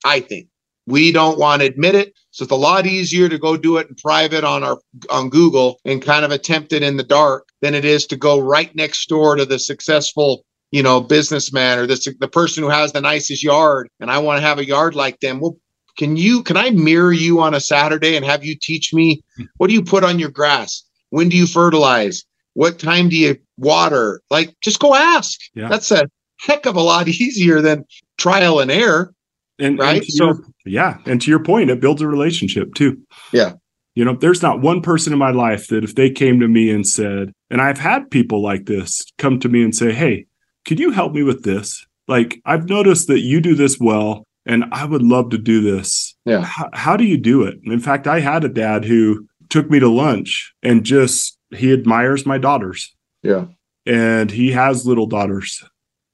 I 0.04 0.20
think. 0.20 0.48
We 0.86 1.12
don't 1.12 1.38
want 1.38 1.62
to 1.62 1.68
admit 1.68 1.94
it. 1.94 2.12
So 2.30 2.44
it's 2.44 2.52
a 2.52 2.56
lot 2.56 2.86
easier 2.86 3.28
to 3.28 3.38
go 3.38 3.56
do 3.56 3.78
it 3.78 3.88
in 3.88 3.94
private 3.94 4.44
on 4.44 4.62
our 4.62 4.78
on 5.08 5.30
Google 5.30 5.78
and 5.84 6.02
kind 6.02 6.24
of 6.24 6.30
attempt 6.30 6.72
it 6.72 6.82
in 6.82 6.96
the 6.98 7.02
dark 7.02 7.48
than 7.62 7.74
it 7.74 7.84
is 7.84 8.06
to 8.08 8.16
go 8.16 8.38
right 8.38 8.74
next 8.76 9.08
door 9.08 9.36
to 9.36 9.46
the 9.46 9.58
successful 9.58 10.44
you 10.74 10.82
know, 10.82 11.00
businessman 11.00 11.78
or 11.78 11.86
the, 11.86 12.16
the 12.18 12.26
person 12.26 12.60
who 12.60 12.68
has 12.68 12.92
the 12.92 13.00
nicest 13.00 13.44
yard 13.44 13.88
and 14.00 14.10
I 14.10 14.18
want 14.18 14.38
to 14.38 14.46
have 14.46 14.58
a 14.58 14.66
yard 14.66 14.96
like 14.96 15.20
them. 15.20 15.38
Well, 15.38 15.56
can 15.96 16.16
you 16.16 16.42
can 16.42 16.56
I 16.56 16.70
mirror 16.70 17.12
you 17.12 17.40
on 17.40 17.54
a 17.54 17.60
Saturday 17.60 18.16
and 18.16 18.24
have 18.24 18.44
you 18.44 18.56
teach 18.56 18.92
me 18.92 19.22
what 19.56 19.68
do 19.68 19.74
you 19.74 19.82
put 19.82 20.04
on 20.04 20.18
your 20.18 20.30
grass? 20.30 20.82
When 21.10 21.28
do 21.28 21.36
you 21.36 21.46
fertilize? 21.46 22.24
What 22.54 22.78
time 22.78 23.08
do 23.08 23.16
you 23.16 23.36
water? 23.56 24.20
Like 24.30 24.54
just 24.62 24.80
go 24.80 24.94
ask. 24.94 25.38
Yeah. 25.54 25.68
That's 25.68 25.90
a 25.90 26.08
heck 26.40 26.66
of 26.66 26.76
a 26.76 26.80
lot 26.80 27.08
easier 27.08 27.60
than 27.60 27.84
trial 28.18 28.60
and 28.60 28.70
error. 28.70 29.14
And 29.58 29.78
right. 29.78 30.02
And 30.02 30.06
so 30.06 30.24
your, 30.24 30.44
yeah. 30.66 30.98
And 31.06 31.20
to 31.22 31.30
your 31.30 31.42
point, 31.42 31.70
it 31.70 31.80
builds 31.80 32.02
a 32.02 32.08
relationship 32.08 32.74
too. 32.74 33.00
Yeah. 33.32 33.52
You 33.94 34.04
know, 34.04 34.16
there's 34.16 34.42
not 34.42 34.60
one 34.60 34.82
person 34.82 35.12
in 35.12 35.18
my 35.20 35.30
life 35.30 35.68
that 35.68 35.84
if 35.84 35.94
they 35.94 36.10
came 36.10 36.40
to 36.40 36.48
me 36.48 36.70
and 36.70 36.84
said, 36.84 37.32
and 37.48 37.62
I've 37.62 37.78
had 37.78 38.10
people 38.10 38.42
like 38.42 38.66
this 38.66 39.04
come 39.18 39.38
to 39.40 39.48
me 39.48 39.62
and 39.62 39.74
say, 39.74 39.92
Hey, 39.92 40.26
could 40.64 40.80
you 40.80 40.90
help 40.90 41.12
me 41.12 41.22
with 41.22 41.44
this? 41.44 41.86
Like, 42.08 42.40
I've 42.44 42.68
noticed 42.68 43.06
that 43.06 43.20
you 43.20 43.40
do 43.40 43.54
this 43.54 43.78
well 43.78 44.26
and 44.46 44.64
I 44.72 44.84
would 44.84 45.02
love 45.02 45.30
to 45.30 45.38
do 45.38 45.60
this. 45.60 46.14
Yeah. 46.24 46.42
How, 46.42 46.68
how 46.72 46.96
do 46.96 47.04
you 47.04 47.16
do 47.16 47.42
it? 47.42 47.58
In 47.64 47.80
fact, 47.80 48.06
I 48.06 48.20
had 48.20 48.44
a 48.44 48.48
dad 48.48 48.84
who 48.84 49.26
took 49.48 49.70
me 49.70 49.78
to 49.80 49.88
lunch 49.88 50.52
and 50.62 50.84
just 50.84 51.38
he 51.50 51.72
admires 51.72 52.26
my 52.26 52.38
daughters. 52.38 52.94
Yeah. 53.22 53.46
And 53.86 54.30
he 54.30 54.52
has 54.52 54.86
little 54.86 55.06
daughters. 55.06 55.62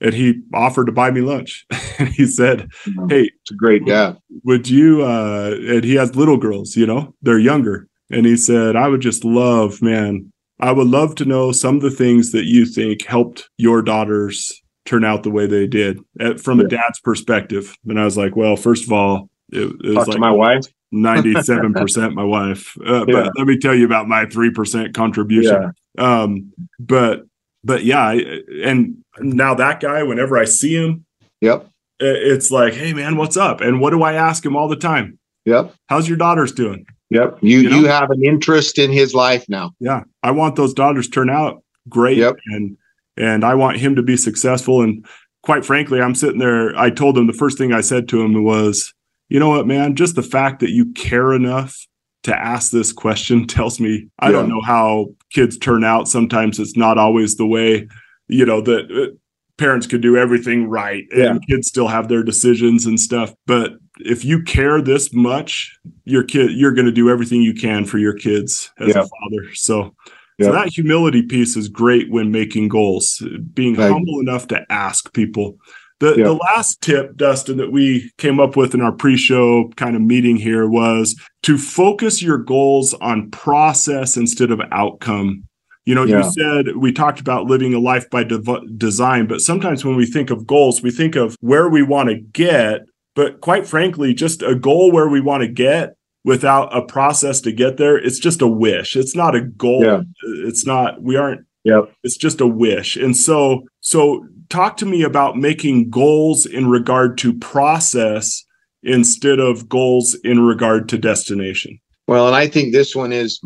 And 0.01 0.15
he 0.15 0.43
offered 0.55 0.87
to 0.87 0.93
buy 0.93 1.11
me 1.11 1.21
lunch. 1.21 1.67
and 1.99 2.09
he 2.09 2.27
said, 2.27 2.71
mm-hmm. 2.87 3.09
Hey, 3.09 3.31
it's 3.43 3.51
a 3.51 3.55
great 3.55 3.85
dad. 3.85 4.19
Would 4.45 4.69
you 4.69 5.03
uh 5.03 5.57
and 5.61 5.85
he 5.85 5.95
has 5.95 6.17
little 6.17 6.37
girls, 6.37 6.77
you 6.77 6.87
know, 6.87 7.15
they're 7.23 7.39
younger. 7.39 7.89
And 8.11 8.27
he 8.27 8.37
said, 8.37 8.77
I 8.77 8.89
would 8.89 9.01
just 9.01 9.25
love, 9.25 9.81
man, 9.83 10.33
I 10.59 10.73
would 10.73 10.89
love 10.89 11.15
to 11.17 11.25
know 11.25 11.53
some 11.53 11.77
of 11.77 11.83
the 11.83 11.91
things 11.91 12.33
that 12.33 12.45
you 12.45 12.67
think 12.67 13.05
helped 13.07 13.49
your 13.57 13.83
daughters 13.83 14.60
turn 14.87 15.05
out 15.05 15.23
the 15.23 15.31
way 15.31 15.47
they 15.47 15.67
did 15.67 16.01
at, 16.19 16.41
from 16.41 16.61
yeah. 16.61 16.67
a 16.67 16.69
dad's 16.69 17.01
perspective. 17.01 17.77
And 17.87 18.01
I 18.01 18.05
was 18.05 18.17
like, 18.17 18.37
well, 18.37 18.57
first 18.57 18.85
of 18.85 18.93
all, 18.93 19.29
it, 19.53 19.73
it 19.85 19.97
was 19.97 20.09
like 20.09 20.19
my 20.19 20.31
wife. 20.31 20.65
97% 20.93 22.15
my 22.15 22.25
wife. 22.25 22.77
Uh, 22.85 23.05
yeah. 23.07 23.15
But 23.25 23.33
let 23.37 23.47
me 23.47 23.59
tell 23.59 23.75
you 23.75 23.85
about 23.85 24.09
my 24.09 24.25
3% 24.25 24.95
contribution. 24.95 25.73
Yeah. 25.97 26.23
Um, 26.23 26.53
but, 26.79 27.27
but 27.63 27.85
yeah, 27.85 28.01
I, 28.01 28.41
and 28.65 28.97
now 29.21 29.55
that 29.55 29.81
guy, 29.81 30.03
whenever 30.03 30.39
I 30.39 30.45
see 30.45 30.75
him, 30.75 31.05
yep, 31.41 31.69
it's 32.01 32.51
like, 32.51 32.73
hey 32.73 32.93
man, 32.93 33.17
what's 33.17 33.37
up? 33.37 33.61
And 33.61 33.81
what 33.81 33.91
do 33.91 34.03
I 34.03 34.15
ask 34.15 34.45
him 34.45 34.57
all 34.57 34.69
the 34.69 34.77
time? 34.77 35.19
Yep. 35.45 35.75
How's 35.87 36.09
your 36.09 36.17
daughters 36.17 36.53
doing? 36.53 36.87
Yep. 37.11 37.39
You 37.43 37.59
you, 37.61 37.71
know? 37.71 37.77
you 37.77 37.87
have 37.87 38.11
an 38.11 38.25
interest 38.25 38.79
in 38.79 38.91
his 38.91 39.15
life 39.15 39.45
now. 39.49 39.73
Yeah. 39.81 40.05
I 40.23 40.31
want 40.31 40.57
those 40.57 40.73
daughters 40.73 41.09
turn 41.09 41.29
out 41.29 41.63
great. 41.89 42.19
Yep. 42.19 42.37
And 42.47 42.77
and 43.21 43.45
I 43.45 43.55
want 43.55 43.79
him 43.79 43.95
to 43.97 44.03
be 44.03 44.17
successful. 44.17 44.83
And 44.83 45.05
quite 45.43 45.65
frankly, 45.65 46.01
I'm 46.01 46.15
sitting 46.15 46.39
there. 46.39 46.77
I 46.77 46.91
told 46.91 47.17
him 47.17 47.27
the 47.27 47.33
first 47.33 47.59
thing 47.59 47.73
I 47.73 47.81
said 47.81 48.09
to 48.09 48.21
him 48.21 48.43
was, 48.43 48.93
you 49.29 49.39
know 49.39 49.51
what, 49.51 49.67
man, 49.67 49.95
just 49.95 50.17
the 50.17 50.23
fact 50.23 50.61
that 50.61 50.71
you 50.71 50.93
care 50.93 51.33
enough 51.33 51.77
to 52.25 52.37
ask 52.37 52.71
this 52.71 52.93
question 52.93 53.47
tells 53.47 53.81
me 53.81 54.09
I 54.19 54.33
don't 54.33 54.49
know 54.49 54.61
how 54.61 55.07
kids 55.33 55.59
turn 55.59 55.85
out. 55.85 56.09
Sometimes 56.09 56.59
it's 56.59 56.77
not 56.77 56.99
always 56.99 57.37
the 57.37 57.47
way, 57.47 57.89
you 58.29 58.45
know, 58.45 58.61
that 58.63 58.91
uh, 58.91 59.15
parents 59.59 59.87
could 59.87 60.01
do 60.01 60.17
everything 60.17 60.69
right 60.69 61.05
and 61.13 61.47
kids 61.47 61.69
still 61.69 61.89
have 61.89 62.09
their 62.09 62.23
decisions 62.23 62.87
and 62.87 62.99
stuff. 62.99 63.35
But 63.47 63.73
if 63.99 64.25
you 64.25 64.43
care 64.43 64.81
this 64.81 65.13
much, 65.13 65.79
your 66.05 66.25
kid, 66.25 66.53
you're 66.53 66.73
going 66.73 66.87
to 66.87 66.93
do 66.93 67.11
everything 67.11 67.43
you 67.43 67.53
can 67.55 67.85
for 67.85 67.99
your 67.99 68.15
kids 68.15 68.71
as 68.79 68.95
a 68.97 69.03
father. 69.03 69.55
So, 69.55 69.95
so 70.41 70.53
that 70.53 70.69
humility 70.69 71.23
piece 71.23 71.57
is 71.57 71.69
great 71.69 72.11
when 72.11 72.31
making 72.31 72.69
goals, 72.69 73.23
being 73.53 73.75
humble 73.75 74.21
enough 74.21 74.49
to 74.49 74.65
ask 74.71 75.13
people. 75.13 75.59
The, 76.01 76.15
the 76.15 76.33
last 76.33 76.81
tip, 76.81 77.15
Dustin, 77.17 77.59
that 77.59 77.73
we 77.73 78.11
came 78.17 78.41
up 78.41 78.57
with 78.57 78.73
in 78.73 78.81
our 78.81 78.93
pre 78.93 79.19
show 79.19 79.69
kind 79.77 79.95
of 79.95 80.01
meeting 80.01 80.37
here 80.37 80.67
was 80.67 81.15
to 81.43 81.59
focus 81.59 82.23
your 82.23 82.39
goals 82.39 82.95
on 82.95 83.31
process 83.31 84.17
instead 84.17 84.51
of 84.51 84.63
outcome. 84.73 85.45
You 85.85 85.95
know, 85.95 86.05
yeah. 86.05 86.25
you 86.25 86.33
said 86.33 86.77
we 86.77 86.91
talked 86.93 87.21
about 87.21 87.47
living 87.47 87.75
a 87.75 87.79
life 87.79 88.09
by 88.09 88.25
de- 88.25 88.41
design, 88.79 89.27
but 89.27 89.43
sometimes 89.43 89.85
when 89.85 89.97
we 89.97 90.07
think 90.07 90.31
of 90.31 90.47
goals, 90.47 90.83
we 90.83 90.91
think 90.91 91.17
of 91.17 91.37
where 91.41 91.69
we 91.69 91.83
want 91.83 92.09
to 92.09 92.19
get. 92.19 92.81
But 93.15 93.43
quite 93.43 93.67
frankly, 93.67 94.15
just 94.15 94.41
a 94.41 94.55
goal 94.55 94.93
where 94.93 95.09
we 95.09 95.21
want 95.21 95.43
to 95.43 95.49
get 95.49 95.97
without 96.25 96.77
a 96.77 96.83
process 96.83 97.41
to 97.43 97.53
get 97.53 97.77
there, 97.77 97.97
it's 97.97 98.19
just 98.19 98.43
a 98.43 98.47
wish. 98.47 98.97
It's 98.97 99.17
not 99.17 99.35
a 99.35 99.43
goal. 99.43 99.85
Yeah. 99.85 100.03
It's 100.47 100.67
not, 100.67 101.03
we 101.03 101.17
aren't, 101.17 101.47
yeah. 101.65 101.83
it's 102.03 102.17
just 102.17 102.41
a 102.41 102.47
wish. 102.47 102.97
And 102.97 103.17
so, 103.17 103.63
so 103.81 104.27
talk 104.49 104.77
to 104.79 104.87
me 104.87 105.03
about 105.03 105.37
making 105.37 105.91
goals 105.91 106.47
in 106.47 106.69
regard 106.69 107.17
to 107.19 107.33
process 107.39 108.45
instead 108.83 109.39
of 109.39 109.69
goals 109.69 110.15
in 110.25 110.41
regard 110.41 110.89
to 110.91 110.99
destination. 110.99 111.79
Well, 112.07 112.27
and 112.27 112.37
I 112.37 112.49
think 112.49 112.73
this 112.73 112.95
one 112.95 113.13
is 113.13 113.41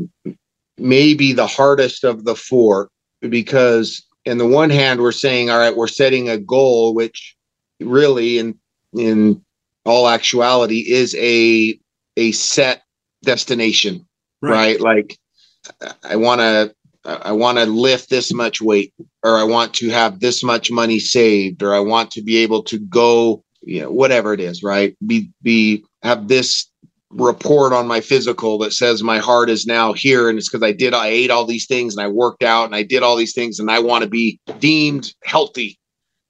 maybe 0.79 1.33
the 1.33 1.47
hardest 1.47 2.05
of 2.05 2.25
the 2.25 2.35
four 2.35 2.89
because 3.21 4.05
in 4.25 4.39
the 4.39 4.47
one 4.47 4.71
hand 4.71 5.01
we're 5.01 5.13
saying 5.13 5.51
all 5.51 5.59
right 5.59 5.77
we're 5.77 5.87
setting 5.87 6.29
a 6.29 6.39
goal 6.39 6.95
which 6.95 7.37
really 7.81 8.39
in 8.39 8.59
in 8.95 9.41
all 9.85 10.09
actuality 10.09 10.85
is 10.91 11.15
a 11.17 11.79
a 12.17 12.33
set 12.33 12.83
destination 13.25 14.07
right, 14.43 14.79
right? 14.79 14.81
like 14.81 15.19
i 16.03 16.17
want 16.17 16.41
to 16.41 16.75
I 17.05 17.33
want 17.33 17.59
to 17.59 17.67
lift 17.67 18.09
this 18.09 18.33
much 18.33 18.63
weight, 18.63 18.95
or 19.23 19.37
I 19.37 19.45
want 19.45 19.75
to 19.75 19.91
have 19.91 20.21
this 20.21 20.43
much 20.43 20.71
money 20.71 20.99
saved, 20.99 21.63
or 21.63 21.75
I 21.75 21.81
want 21.81 22.11
to 22.13 22.23
be 22.23 22.39
able 22.39 22.63
to 22.65 22.79
go, 22.79 23.45
you 23.61 23.83
know, 23.83 23.91
whatever 23.91 24.33
it 24.33 24.41
is, 24.41 24.63
right? 24.63 24.97
Be 25.07 25.31
be 25.43 25.85
have 26.03 26.29
this 26.29 26.71
report 27.11 27.73
on 27.73 27.87
my 27.87 28.01
physical 28.01 28.59
that 28.59 28.73
says 28.73 29.03
my 29.03 29.19
heart 29.19 29.49
is 29.49 29.67
now 29.67 29.93
here 29.93 30.29
and 30.29 30.37
it's 30.37 30.49
because 30.49 30.67
I 30.67 30.73
did 30.73 30.95
I 30.95 31.09
ate 31.09 31.31
all 31.31 31.45
these 31.45 31.67
things 31.67 31.95
and 31.95 32.05
I 32.05 32.09
worked 32.09 32.43
out 32.43 32.65
and 32.65 32.75
I 32.75 32.83
did 32.83 33.05
all 33.05 33.17
these 33.17 33.35
things 33.35 33.61
and 33.61 33.71
I 33.71 33.79
want 33.79 34.03
to 34.03 34.11
be 34.11 34.41
deemed 34.59 35.13
healthy. 35.25 35.79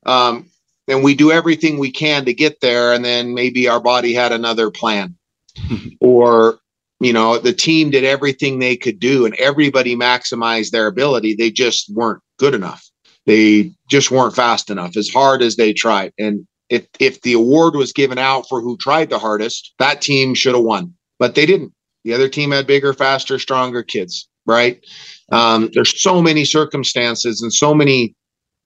Um, 0.05 0.47
and 0.87 1.03
we 1.03 1.15
do 1.15 1.33
everything 1.33 1.79
we 1.79 1.91
can 1.91 2.27
to 2.27 2.35
get 2.35 2.61
there 2.61 2.93
and 2.93 3.03
then 3.03 3.33
maybe 3.33 3.67
our 3.67 3.81
body 3.81 4.13
had 4.13 4.33
another 4.33 4.71
plan 4.71 5.17
or 6.01 6.59
you 7.01 7.13
know 7.13 7.39
the 7.39 7.53
team 7.53 7.91
did 7.91 8.05
everything 8.05 8.59
they 8.59 8.77
could 8.77 8.99
do 8.99 9.27
and 9.27 9.35
everybody 9.37 9.97
maximized 9.97 10.71
their 10.71 10.87
ability. 10.87 11.35
They 11.35 11.51
just 11.51 11.93
weren't 11.95 12.23
good 12.39 12.55
enough. 12.55 12.85
They 13.27 13.73
just 13.89 14.11
weren't 14.11 14.37
fast 14.37 14.71
enough 14.71 14.97
as 14.97 15.09
hard 15.09 15.43
as 15.43 15.57
they 15.57 15.73
tried. 15.73 16.13
And 16.19 16.47
if 16.69 16.87
if 17.01 17.21
the 17.23 17.33
award 17.35 17.75
was 17.77 17.93
given 17.93 18.19
out 18.19 18.49
for 18.49 18.61
who 18.61 18.77
tried 18.77 19.11
the 19.11 19.19
hardest 19.19 19.75
that 19.79 20.03
team 20.03 20.35
should 20.35 20.55
have 20.55 20.65
won. 20.65 20.95
But 21.19 21.35
they 21.35 21.47
didn't. 21.47 21.73
The 22.05 22.13
other 22.13 22.29
team 22.29 22.51
had 22.51 22.67
bigger 22.67 22.93
faster 22.93 23.39
stronger 23.39 23.83
kids 23.83 24.29
right? 24.47 24.85
Um, 25.33 25.71
there's 25.73 26.01
so 26.01 26.23
many 26.23 26.45
circumstances 26.45 27.43
and 27.43 27.53
so 27.53 27.75
many 27.75 28.15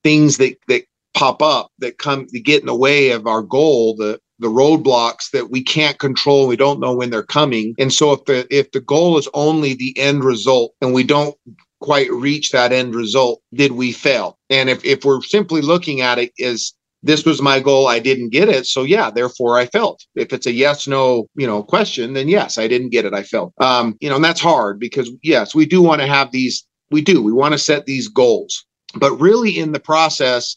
things 0.03 0.39
that 0.39 0.57
that 0.69 0.85
pop 1.15 1.43
up 1.43 1.71
that 1.79 1.99
come 1.99 2.27
to 2.27 2.41
get 2.41 2.61
in 2.61 2.67
the 2.67 2.75
way 2.75 3.11
of 3.11 3.27
our 3.27 3.43
goal 3.43 3.97
the 3.97 4.21
the 4.39 4.49
roadblocks 4.49 5.31
that 5.33 5.51
we 5.51 5.63
can't 5.63 5.99
control 5.99 6.47
we 6.47 6.57
don't 6.57 6.81
know 6.81 6.95
when 6.95 7.11
they're 7.11 7.23
coming. 7.23 7.75
And 7.79 7.93
so 7.93 8.13
if 8.13 8.25
the 8.25 8.47
if 8.55 8.71
the 8.73 8.81
goal 8.81 9.19
is 9.19 9.29
only 9.35 9.75
the 9.75 9.97
end 9.99 10.25
result 10.25 10.75
and 10.81 10.95
we 10.95 11.05
don't 11.05 11.37
quite 11.81 12.11
reach 12.13 12.51
that 12.51 12.73
end 12.73 12.95
result 12.95 13.41
did 13.55 13.73
we 13.73 13.93
fail? 13.93 14.39
And 14.51 14.69
if, 14.69 14.85
if 14.85 15.05
we're 15.05 15.23
simply 15.23 15.61
looking 15.61 16.01
at 16.01 16.19
it 16.19 16.33
as 16.43 16.73
this 17.05 17.25
was 17.25 17.41
my 17.41 17.61
goal 17.61 17.87
i 17.87 18.01
didn't 18.01 18.31
get 18.31 18.49
it. 18.49 18.67
So 18.67 18.83
yeah 18.83 19.11
therefore 19.11 19.59
i 19.59 19.67
failed. 19.67 20.01
If 20.15 20.33
it's 20.33 20.47
a 20.47 20.53
yes 20.53 20.87
no 20.87 21.27
you 21.37 21.47
know 21.47 21.63
question 21.63 22.15
then 22.15 22.29
yes 22.29 22.59
i 22.59 22.69
didn't 22.69 22.91
get 22.91 23.05
it 23.05 23.15
i 23.15 23.23
failed. 23.23 23.53
Um 23.61 23.97
you 24.01 24.09
know 24.09 24.17
and 24.17 24.25
that's 24.25 24.41
hard 24.41 24.79
because 24.79 25.11
yes 25.23 25.55
we 25.55 25.67
do 25.67 25.83
want 25.83 26.01
to 26.01 26.07
have 26.07 26.33
these 26.33 26.65
we 26.91 27.03
do 27.03 27.23
we 27.23 27.33
want 27.33 27.53
to 27.53 27.59
set 27.59 27.87
these 27.87 28.09
goals. 28.09 28.65
But 28.95 29.13
really 29.21 29.59
in 29.59 29.73
the 29.73 29.81
process 29.81 30.57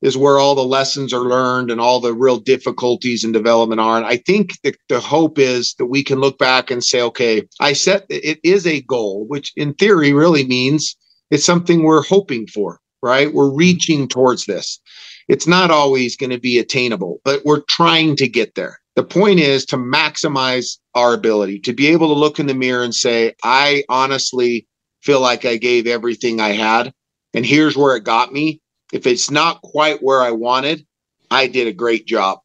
is 0.00 0.16
where 0.16 0.38
all 0.38 0.54
the 0.54 0.64
lessons 0.64 1.12
are 1.12 1.28
learned 1.28 1.70
and 1.70 1.80
all 1.80 2.00
the 2.00 2.14
real 2.14 2.38
difficulties 2.38 3.24
in 3.24 3.32
development 3.32 3.80
are. 3.80 3.96
And 3.96 4.06
I 4.06 4.16
think 4.18 4.52
the, 4.62 4.74
the 4.88 5.00
hope 5.00 5.38
is 5.38 5.74
that 5.78 5.86
we 5.86 6.04
can 6.04 6.20
look 6.20 6.38
back 6.38 6.70
and 6.70 6.84
say, 6.84 7.02
okay, 7.02 7.42
I 7.60 7.72
set 7.72 8.06
it 8.08 8.38
is 8.44 8.66
a 8.66 8.82
goal, 8.82 9.26
which 9.26 9.52
in 9.56 9.74
theory 9.74 10.12
really 10.12 10.46
means 10.46 10.96
it's 11.30 11.44
something 11.44 11.82
we're 11.82 12.02
hoping 12.02 12.46
for, 12.46 12.78
right? 13.02 13.32
We're 13.32 13.48
mm-hmm. 13.48 13.58
reaching 13.58 14.08
towards 14.08 14.46
this. 14.46 14.80
It's 15.28 15.46
not 15.46 15.70
always 15.70 16.16
going 16.16 16.30
to 16.30 16.40
be 16.40 16.58
attainable, 16.58 17.20
but 17.24 17.44
we're 17.44 17.62
trying 17.68 18.16
to 18.16 18.28
get 18.28 18.54
there. 18.54 18.78
The 18.96 19.04
point 19.04 19.40
is 19.40 19.64
to 19.66 19.76
maximize 19.76 20.78
our 20.94 21.12
ability 21.12 21.60
to 21.60 21.72
be 21.72 21.88
able 21.88 22.08
to 22.08 22.18
look 22.18 22.40
in 22.40 22.46
the 22.46 22.54
mirror 22.54 22.82
and 22.82 22.94
say, 22.94 23.34
I 23.44 23.84
honestly 23.88 24.66
feel 25.02 25.20
like 25.20 25.44
I 25.44 25.56
gave 25.56 25.86
everything 25.86 26.40
I 26.40 26.50
had. 26.50 26.92
And 27.34 27.44
here's 27.44 27.76
where 27.76 27.94
it 27.94 28.04
got 28.04 28.32
me 28.32 28.60
if 28.92 29.06
it's 29.06 29.30
not 29.30 29.62
quite 29.62 30.02
where 30.02 30.22
I 30.22 30.30
wanted, 30.30 30.86
I 31.30 31.46
did 31.46 31.66
a 31.66 31.72
great 31.72 32.06
job. 32.06 32.38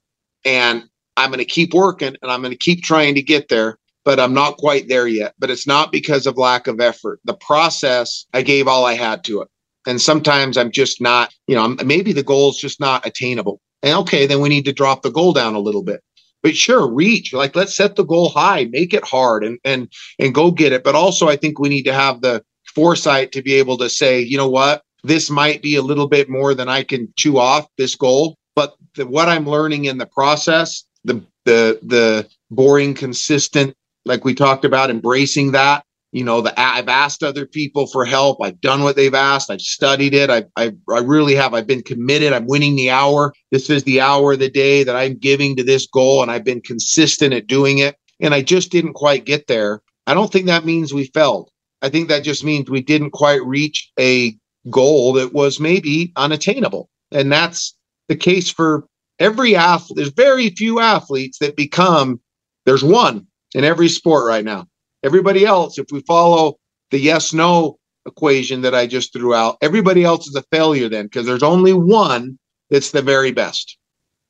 And 0.45 0.83
I'm 1.15 1.29
going 1.29 1.39
to 1.39 1.45
keep 1.45 1.73
working 1.73 2.15
and 2.21 2.31
I'm 2.31 2.41
going 2.41 2.51
to 2.51 2.57
keep 2.57 2.83
trying 2.83 3.15
to 3.15 3.21
get 3.21 3.49
there, 3.49 3.77
but 4.03 4.19
I'm 4.19 4.33
not 4.33 4.57
quite 4.57 4.87
there 4.87 5.07
yet. 5.07 5.33
But 5.39 5.49
it's 5.49 5.67
not 5.67 5.91
because 5.91 6.27
of 6.27 6.37
lack 6.37 6.67
of 6.67 6.81
effort. 6.81 7.19
The 7.23 7.35
process, 7.35 8.25
I 8.33 8.41
gave 8.41 8.67
all 8.67 8.85
I 8.85 8.93
had 8.93 9.23
to 9.25 9.41
it. 9.41 9.47
And 9.85 10.01
sometimes 10.01 10.57
I'm 10.57 10.71
just 10.71 11.01
not, 11.01 11.33
you 11.47 11.55
know, 11.55 11.75
maybe 11.83 12.13
the 12.13 12.23
goal 12.23 12.49
is 12.49 12.57
just 12.57 12.79
not 12.79 13.05
attainable. 13.05 13.59
And 13.81 13.97
okay, 13.99 14.25
then 14.25 14.39
we 14.39 14.49
need 14.49 14.65
to 14.65 14.73
drop 14.73 15.01
the 15.01 15.11
goal 15.11 15.33
down 15.33 15.55
a 15.55 15.59
little 15.59 15.83
bit. 15.83 16.01
But 16.41 16.55
sure, 16.55 16.91
reach. 16.91 17.33
Like 17.33 17.55
let's 17.55 17.75
set 17.75 17.95
the 17.95 18.03
goal 18.03 18.29
high, 18.29 18.65
make 18.65 18.93
it 18.93 19.05
hard 19.05 19.43
and 19.43 19.59
and 19.63 19.91
and 20.19 20.35
go 20.35 20.51
get 20.51 20.73
it. 20.73 20.83
But 20.83 20.95
also 20.95 21.29
I 21.29 21.37
think 21.37 21.59
we 21.59 21.69
need 21.69 21.83
to 21.83 21.93
have 21.93 22.21
the 22.21 22.43
foresight 22.75 23.31
to 23.33 23.41
be 23.41 23.53
able 23.53 23.77
to 23.77 23.89
say, 23.89 24.19
you 24.19 24.37
know 24.37 24.49
what? 24.49 24.83
This 25.03 25.29
might 25.29 25.61
be 25.61 25.75
a 25.75 25.81
little 25.81 26.07
bit 26.07 26.29
more 26.29 26.53
than 26.53 26.69
I 26.69 26.83
can 26.83 27.11
chew 27.17 27.37
off 27.37 27.67
this 27.77 27.95
goal. 27.95 28.37
But 28.55 28.75
the, 28.95 29.05
what 29.05 29.29
I'm 29.29 29.47
learning 29.47 29.85
in 29.85 29.97
the 29.97 30.05
process, 30.05 30.83
the 31.03 31.23
the 31.45 31.79
the 31.83 32.27
boring, 32.51 32.93
consistent, 32.93 33.75
like 34.05 34.23
we 34.23 34.33
talked 34.33 34.65
about, 34.65 34.89
embracing 34.89 35.51
that. 35.51 35.83
You 36.11 36.23
know, 36.23 36.41
the 36.41 36.57
I've 36.59 36.89
asked 36.89 37.23
other 37.23 37.47
people 37.47 37.87
for 37.87 38.05
help. 38.05 38.37
I've 38.41 38.61
done 38.61 38.83
what 38.83 38.95
they've 38.95 39.13
asked. 39.13 39.49
I've 39.49 39.61
studied 39.61 40.13
it. 40.13 40.29
I 40.29 40.45
I 40.55 40.71
I 40.89 40.99
really 40.99 41.33
have. 41.35 41.53
I've 41.53 41.67
been 41.67 41.81
committed. 41.81 42.33
I'm 42.33 42.45
winning 42.45 42.75
the 42.75 42.91
hour. 42.91 43.33
This 43.51 43.69
is 43.69 43.83
the 43.83 43.99
hour 43.99 44.33
of 44.33 44.39
the 44.39 44.49
day 44.49 44.83
that 44.83 44.95
I'm 44.95 45.15
giving 45.15 45.55
to 45.55 45.63
this 45.63 45.87
goal, 45.87 46.21
and 46.21 46.29
I've 46.29 46.45
been 46.45 46.61
consistent 46.61 47.33
at 47.33 47.47
doing 47.47 47.79
it. 47.79 47.95
And 48.19 48.33
I 48.33 48.43
just 48.43 48.71
didn't 48.71 48.93
quite 48.93 49.25
get 49.25 49.47
there. 49.47 49.81
I 50.05 50.13
don't 50.13 50.31
think 50.31 50.45
that 50.45 50.65
means 50.65 50.93
we 50.93 51.05
failed. 51.13 51.49
I 51.81 51.89
think 51.89 52.07
that 52.09 52.23
just 52.23 52.43
means 52.43 52.69
we 52.69 52.81
didn't 52.81 53.11
quite 53.11 53.43
reach 53.43 53.91
a 53.99 54.37
goal 54.69 55.13
that 55.13 55.33
was 55.33 55.59
maybe 55.59 56.11
unattainable. 56.15 56.89
And 57.11 57.31
that's 57.31 57.75
the 58.07 58.15
case 58.15 58.49
for 58.49 58.85
every 59.19 59.55
athlete. 59.55 59.97
There's 59.97 60.09
very 60.09 60.49
few 60.49 60.79
athletes 60.79 61.39
that 61.39 61.55
become, 61.55 62.19
there's 62.65 62.83
one 62.83 63.27
in 63.53 63.63
every 63.63 63.89
sport 63.89 64.25
right 64.27 64.45
now. 64.45 64.67
Everybody 65.03 65.45
else, 65.45 65.77
if 65.77 65.87
we 65.91 66.01
follow 66.01 66.57
the 66.91 66.99
yes 66.99 67.33
no 67.33 67.77
equation 68.05 68.61
that 68.61 68.75
I 68.75 68.87
just 68.87 69.13
threw 69.13 69.33
out, 69.33 69.57
everybody 69.61 70.03
else 70.03 70.27
is 70.27 70.35
a 70.35 70.43
failure 70.43 70.89
then 70.89 71.05
because 71.05 71.25
there's 71.25 71.43
only 71.43 71.73
one 71.73 72.37
that's 72.69 72.91
the 72.91 73.01
very 73.01 73.31
best. 73.31 73.77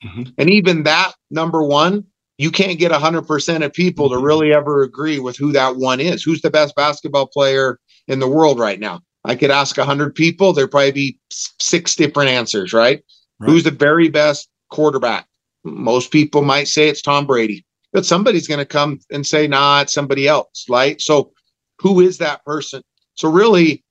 Mm-hmm. 0.03 0.23
And 0.37 0.49
even 0.49 0.83
that 0.83 1.13
number 1.31 1.63
one, 1.63 2.05
you 2.37 2.51
can't 2.51 2.79
get 2.79 2.91
100% 2.91 3.65
of 3.65 3.73
people 3.73 4.09
to 4.09 4.17
really 4.17 4.51
ever 4.53 4.83
agree 4.83 5.19
with 5.19 5.37
who 5.37 5.51
that 5.51 5.75
one 5.75 5.99
is. 5.99 6.23
Who's 6.23 6.41
the 6.41 6.49
best 6.49 6.75
basketball 6.75 7.27
player 7.27 7.79
in 8.07 8.19
the 8.19 8.27
world 8.27 8.59
right 8.59 8.79
now? 8.79 9.01
I 9.25 9.35
could 9.35 9.51
ask 9.51 9.77
100 9.77 10.15
people, 10.15 10.53
there'd 10.53 10.71
probably 10.71 10.91
be 10.91 11.17
six 11.31 11.95
different 11.95 12.29
answers, 12.29 12.73
right? 12.73 13.03
right? 13.39 13.49
Who's 13.49 13.63
the 13.63 13.71
very 13.71 14.09
best 14.09 14.49
quarterback? 14.69 15.27
Most 15.63 16.11
people 16.11 16.41
might 16.41 16.67
say 16.67 16.89
it's 16.89 17.01
Tom 17.01 17.25
Brady, 17.25 17.65
but 17.93 18.05
somebody's 18.05 18.47
going 18.47 18.59
to 18.59 18.65
come 18.65 18.99
and 19.11 19.25
say, 19.25 19.47
nah, 19.47 19.81
it's 19.81 19.93
somebody 19.93 20.27
else, 20.27 20.65
right? 20.69 20.99
So, 20.99 21.31
who 21.79 22.01
is 22.01 22.17
that 22.17 22.43
person? 22.45 22.81
So, 23.15 23.29
really, 23.29 23.83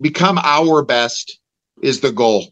become 0.00 0.38
our 0.42 0.84
best 0.84 1.38
is 1.82 2.00
the 2.00 2.12
goal. 2.12 2.48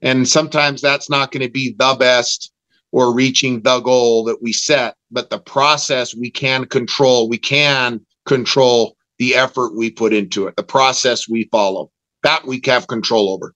And 0.00 0.28
sometimes 0.28 0.80
that's 0.80 1.08
not 1.08 1.30
going 1.30 1.44
to 1.44 1.50
be 1.50 1.74
the 1.78 1.96
best 1.98 2.52
or 2.92 3.12
reaching 3.12 3.62
the 3.62 3.80
goal 3.80 4.24
that 4.24 4.42
we 4.42 4.52
set, 4.52 4.96
but 5.10 5.30
the 5.30 5.38
process 5.38 6.14
we 6.14 6.30
can 6.30 6.64
control. 6.64 7.28
We 7.28 7.38
can 7.38 8.00
control 8.26 8.96
the 9.18 9.34
effort 9.34 9.76
we 9.76 9.90
put 9.90 10.12
into 10.12 10.46
it, 10.46 10.56
the 10.56 10.62
process 10.62 11.28
we 11.28 11.48
follow. 11.50 11.90
That 12.22 12.46
we 12.46 12.60
have 12.66 12.88
control 12.88 13.30
over. 13.30 13.54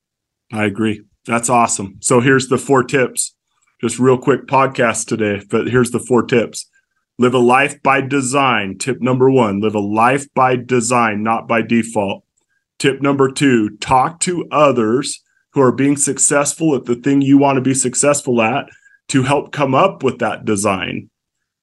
I 0.52 0.64
agree. 0.64 1.02
That's 1.26 1.48
awesome. 1.48 1.96
So 2.00 2.20
here's 2.20 2.48
the 2.48 2.58
four 2.58 2.84
tips. 2.84 3.34
just 3.80 3.98
real 3.98 4.18
quick 4.18 4.46
podcast 4.46 5.06
today, 5.06 5.44
but 5.50 5.68
here's 5.68 5.90
the 5.90 5.98
four 5.98 6.24
tips. 6.24 6.68
Live 7.18 7.34
a 7.34 7.38
life 7.38 7.82
by 7.82 8.00
design. 8.00 8.78
Tip 8.78 9.00
number 9.00 9.30
one, 9.30 9.60
live 9.60 9.74
a 9.74 9.80
life 9.80 10.26
by 10.34 10.56
design, 10.56 11.22
not 11.22 11.46
by 11.48 11.62
default. 11.62 12.24
Tip 12.78 13.02
number 13.02 13.30
two, 13.30 13.76
talk 13.78 14.20
to 14.20 14.46
others 14.50 15.22
who 15.52 15.60
are 15.60 15.72
being 15.72 15.96
successful 15.96 16.74
at 16.74 16.84
the 16.84 16.96
thing 16.96 17.22
you 17.22 17.38
want 17.38 17.56
to 17.56 17.60
be 17.60 17.74
successful 17.74 18.40
at 18.40 18.66
to 19.08 19.22
help 19.22 19.52
come 19.52 19.74
up 19.74 20.02
with 20.02 20.18
that 20.18 20.44
design. 20.44 21.10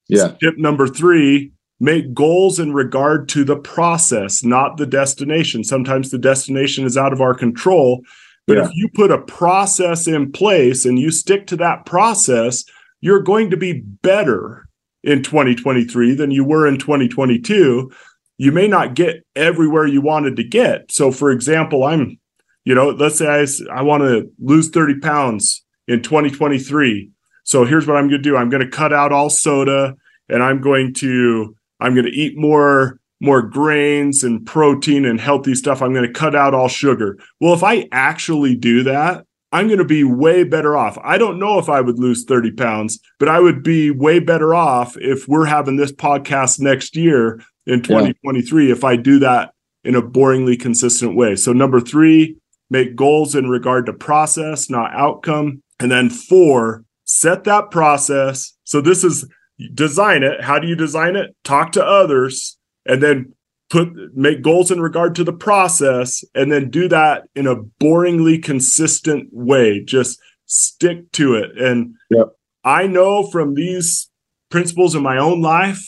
Yeah. 0.07 0.35
Tip 0.41 0.57
number 0.57 0.87
three, 0.87 1.51
make 1.79 2.13
goals 2.13 2.59
in 2.59 2.73
regard 2.73 3.29
to 3.29 3.43
the 3.43 3.55
process, 3.55 4.43
not 4.43 4.77
the 4.77 4.85
destination. 4.85 5.63
Sometimes 5.63 6.11
the 6.11 6.17
destination 6.17 6.85
is 6.85 6.97
out 6.97 7.13
of 7.13 7.21
our 7.21 7.33
control. 7.33 8.01
But 8.47 8.57
yeah. 8.57 8.65
if 8.65 8.71
you 8.73 8.89
put 8.93 9.11
a 9.11 9.21
process 9.21 10.07
in 10.07 10.31
place 10.31 10.85
and 10.85 10.99
you 10.99 11.11
stick 11.11 11.47
to 11.47 11.57
that 11.57 11.85
process, 11.85 12.65
you're 12.99 13.21
going 13.21 13.49
to 13.51 13.57
be 13.57 13.81
better 13.81 14.67
in 15.03 15.23
2023 15.23 16.15
than 16.15 16.31
you 16.31 16.43
were 16.43 16.67
in 16.67 16.77
2022. 16.77 17.91
You 18.37 18.51
may 18.51 18.67
not 18.67 18.95
get 18.95 19.25
everywhere 19.35 19.85
you 19.85 20.01
wanted 20.01 20.35
to 20.37 20.43
get. 20.43 20.91
So, 20.91 21.11
for 21.11 21.31
example, 21.31 21.83
I'm, 21.83 22.19
you 22.65 22.75
know, 22.75 22.89
let's 22.89 23.17
say 23.17 23.27
I, 23.27 23.45
I 23.73 23.81
want 23.83 24.03
to 24.03 24.29
lose 24.39 24.69
30 24.69 24.99
pounds 24.99 25.63
in 25.87 26.01
2023. 26.01 27.09
So 27.43 27.65
here's 27.65 27.87
what 27.87 27.97
I'm 27.97 28.09
going 28.09 28.21
to 28.21 28.29
do. 28.29 28.35
I'm 28.37 28.49
going 28.49 28.63
to 28.63 28.69
cut 28.69 28.93
out 28.93 29.11
all 29.11 29.29
soda 29.29 29.95
and 30.27 30.43
I'm 30.43 30.61
going 30.61 30.93
to 30.95 31.55
I'm 31.79 31.93
going 31.93 32.05
to 32.05 32.11
eat 32.11 32.37
more 32.37 32.99
more 33.21 33.41
grains 33.41 34.23
and 34.23 34.45
protein 34.45 35.03
and 35.05 35.19
healthy 35.19 35.53
stuff. 35.53 35.81
I'm 35.81 35.93
going 35.93 36.07
to 36.07 36.19
cut 36.19 36.35
out 36.35 36.53
all 36.53 36.69
sugar. 36.69 37.17
Well, 37.41 37.53
if 37.53 37.63
I 37.63 37.87
actually 37.91 38.55
do 38.55 38.83
that, 38.83 39.25
I'm 39.51 39.67
going 39.67 39.79
to 39.79 39.85
be 39.85 40.03
way 40.03 40.43
better 40.43 40.77
off. 40.77 40.97
I 41.03 41.17
don't 41.17 41.39
know 41.39 41.57
if 41.57 41.69
I 41.69 41.81
would 41.81 41.97
lose 41.99 42.23
30 42.23 42.51
pounds, 42.51 42.99
but 43.17 43.27
I 43.27 43.39
would 43.39 43.63
be 43.63 43.89
way 43.91 44.19
better 44.19 44.53
off 44.53 44.95
if 44.97 45.27
we're 45.27 45.45
having 45.45 45.75
this 45.75 45.91
podcast 45.91 46.59
next 46.59 46.95
year 46.95 47.41
in 47.65 47.81
2023 47.81 48.67
yeah. 48.67 48.71
if 48.71 48.83
I 48.83 48.95
do 48.95 49.19
that 49.19 49.53
in 49.83 49.95
a 49.95 50.01
boringly 50.01 50.59
consistent 50.59 51.15
way. 51.15 51.35
So, 51.35 51.51
number 51.51 51.79
three, 51.79 52.37
make 52.69 52.95
goals 52.95 53.35
in 53.35 53.49
regard 53.49 53.87
to 53.87 53.93
process, 53.93 54.69
not 54.69 54.93
outcome. 54.93 55.63
And 55.79 55.91
then 55.91 56.09
four, 56.09 56.83
set 57.05 57.45
that 57.45 57.71
process. 57.71 58.53
So, 58.65 58.81
this 58.81 59.03
is 59.03 59.27
design 59.73 60.23
it. 60.23 60.41
How 60.41 60.59
do 60.59 60.67
you 60.67 60.75
design 60.75 61.15
it? 61.15 61.35
Talk 61.43 61.71
to 61.73 61.85
others 61.85 62.57
and 62.85 63.01
then 63.03 63.33
put 63.69 63.89
make 64.15 64.41
goals 64.41 64.71
in 64.71 64.81
regard 64.81 65.15
to 65.15 65.23
the 65.23 65.33
process 65.33 66.23
and 66.33 66.51
then 66.51 66.69
do 66.69 66.87
that 66.87 67.27
in 67.35 67.47
a 67.47 67.55
boringly 67.55 68.41
consistent 68.43 69.29
way 69.31 69.83
just 69.83 70.19
stick 70.45 71.11
to 71.11 71.35
it 71.35 71.55
and 71.57 71.95
yep. 72.09 72.27
i 72.63 72.87
know 72.87 73.27
from 73.27 73.53
these 73.53 74.09
principles 74.49 74.95
in 74.95 75.03
my 75.03 75.17
own 75.17 75.41
life 75.41 75.87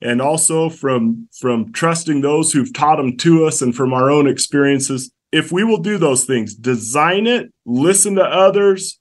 and 0.00 0.22
also 0.22 0.70
from 0.70 1.28
from 1.38 1.72
trusting 1.72 2.20
those 2.20 2.52
who've 2.52 2.72
taught 2.72 2.96
them 2.96 3.16
to 3.16 3.44
us 3.44 3.60
and 3.60 3.74
from 3.74 3.92
our 3.92 4.10
own 4.10 4.28
experiences 4.28 5.10
if 5.32 5.50
we 5.50 5.64
will 5.64 5.80
do 5.80 5.98
those 5.98 6.24
things 6.24 6.54
design 6.54 7.26
it 7.26 7.52
listen 7.66 8.14
to 8.14 8.24
others 8.24 9.00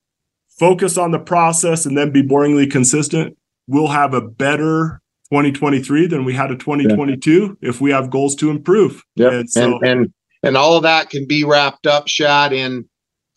focus 0.60 0.98
on 0.98 1.12
the 1.12 1.20
process 1.20 1.86
and 1.86 1.96
then 1.96 2.12
be 2.12 2.24
boringly 2.24 2.70
consistent 2.70 3.38
we'll 3.70 3.88
have 3.88 4.14
a 4.14 4.22
better 4.22 5.02
2023 5.32 6.08
than 6.08 6.26
we 6.26 6.34
had 6.34 6.52
a 6.52 6.56
2022 6.56 7.58
yeah. 7.62 7.70
if 7.70 7.80
we 7.80 7.92
have 7.92 8.10
goals 8.10 8.36
to 8.36 8.50
improve. 8.50 9.04
Yeah. 9.16 9.32
And, 9.32 9.50
so, 9.50 9.78
and, 9.78 9.84
and 9.84 10.14
and 10.44 10.58
all 10.58 10.76
of 10.76 10.84
that 10.84 11.10
can 11.10 11.28
be 11.28 11.44
wrapped 11.44 11.86
up, 11.86 12.08
Shad, 12.08 12.54
in 12.54 12.88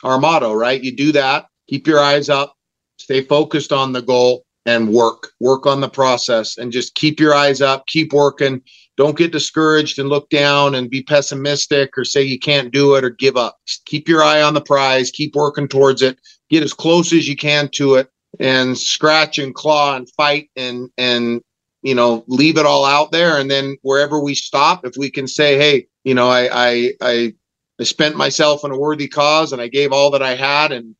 our 0.04 0.18
motto, 0.18 0.54
right? 0.54 0.82
You 0.82 0.94
do 0.94 1.12
that, 1.12 1.46
keep 1.68 1.86
your 1.86 2.00
eyes 2.00 2.28
up, 2.28 2.54
stay 2.96 3.22
focused 3.22 3.72
on 3.72 3.92
the 3.92 4.02
goal, 4.02 4.44
and 4.66 4.92
work. 4.92 5.32
Work 5.40 5.66
on 5.66 5.80
the 5.80 5.88
process 5.88 6.56
and 6.56 6.72
just 6.72 6.94
keep 6.94 7.18
your 7.18 7.34
eyes 7.34 7.60
up, 7.60 7.86
keep 7.86 8.12
working. 8.12 8.62
Don't 8.96 9.16
get 9.16 9.32
discouraged 9.32 9.98
and 9.98 10.08
look 10.08 10.28
down 10.30 10.74
and 10.74 10.90
be 10.90 11.02
pessimistic 11.02 11.96
or 11.96 12.04
say 12.04 12.22
you 12.22 12.38
can't 12.38 12.72
do 12.72 12.94
it 12.94 13.04
or 13.04 13.10
give 13.10 13.36
up. 13.36 13.56
Just 13.66 13.84
keep 13.86 14.08
your 14.08 14.22
eye 14.22 14.42
on 14.42 14.54
the 14.54 14.60
prize, 14.60 15.10
keep 15.10 15.34
working 15.34 15.66
towards 15.66 16.02
it, 16.02 16.18
get 16.50 16.62
as 16.62 16.72
close 16.72 17.12
as 17.12 17.26
you 17.26 17.36
can 17.36 17.68
to 17.70 17.94
it, 17.94 18.08
and 18.40 18.76
scratch 18.76 19.38
and 19.38 19.54
claw 19.54 19.96
and 19.96 20.08
fight 20.16 20.50
and 20.56 20.90
and 20.96 21.42
you 21.82 21.94
know, 21.94 22.24
leave 22.28 22.56
it 22.56 22.66
all 22.66 22.84
out 22.84 23.10
there. 23.10 23.38
And 23.38 23.50
then 23.50 23.76
wherever 23.82 24.20
we 24.20 24.34
stop, 24.34 24.86
if 24.86 24.94
we 24.96 25.10
can 25.10 25.26
say, 25.26 25.58
hey, 25.58 25.86
you 26.04 26.14
know, 26.14 26.28
I, 26.28 26.48
I, 26.52 26.92
I, 27.00 27.34
I 27.80 27.82
spent 27.84 28.16
myself 28.16 28.64
in 28.64 28.70
a 28.70 28.78
worthy 28.78 29.08
cause 29.08 29.52
and 29.52 29.60
I 29.60 29.66
gave 29.68 29.92
all 29.92 30.10
that 30.12 30.22
I 30.22 30.34
had, 30.36 30.72
and 30.72 30.94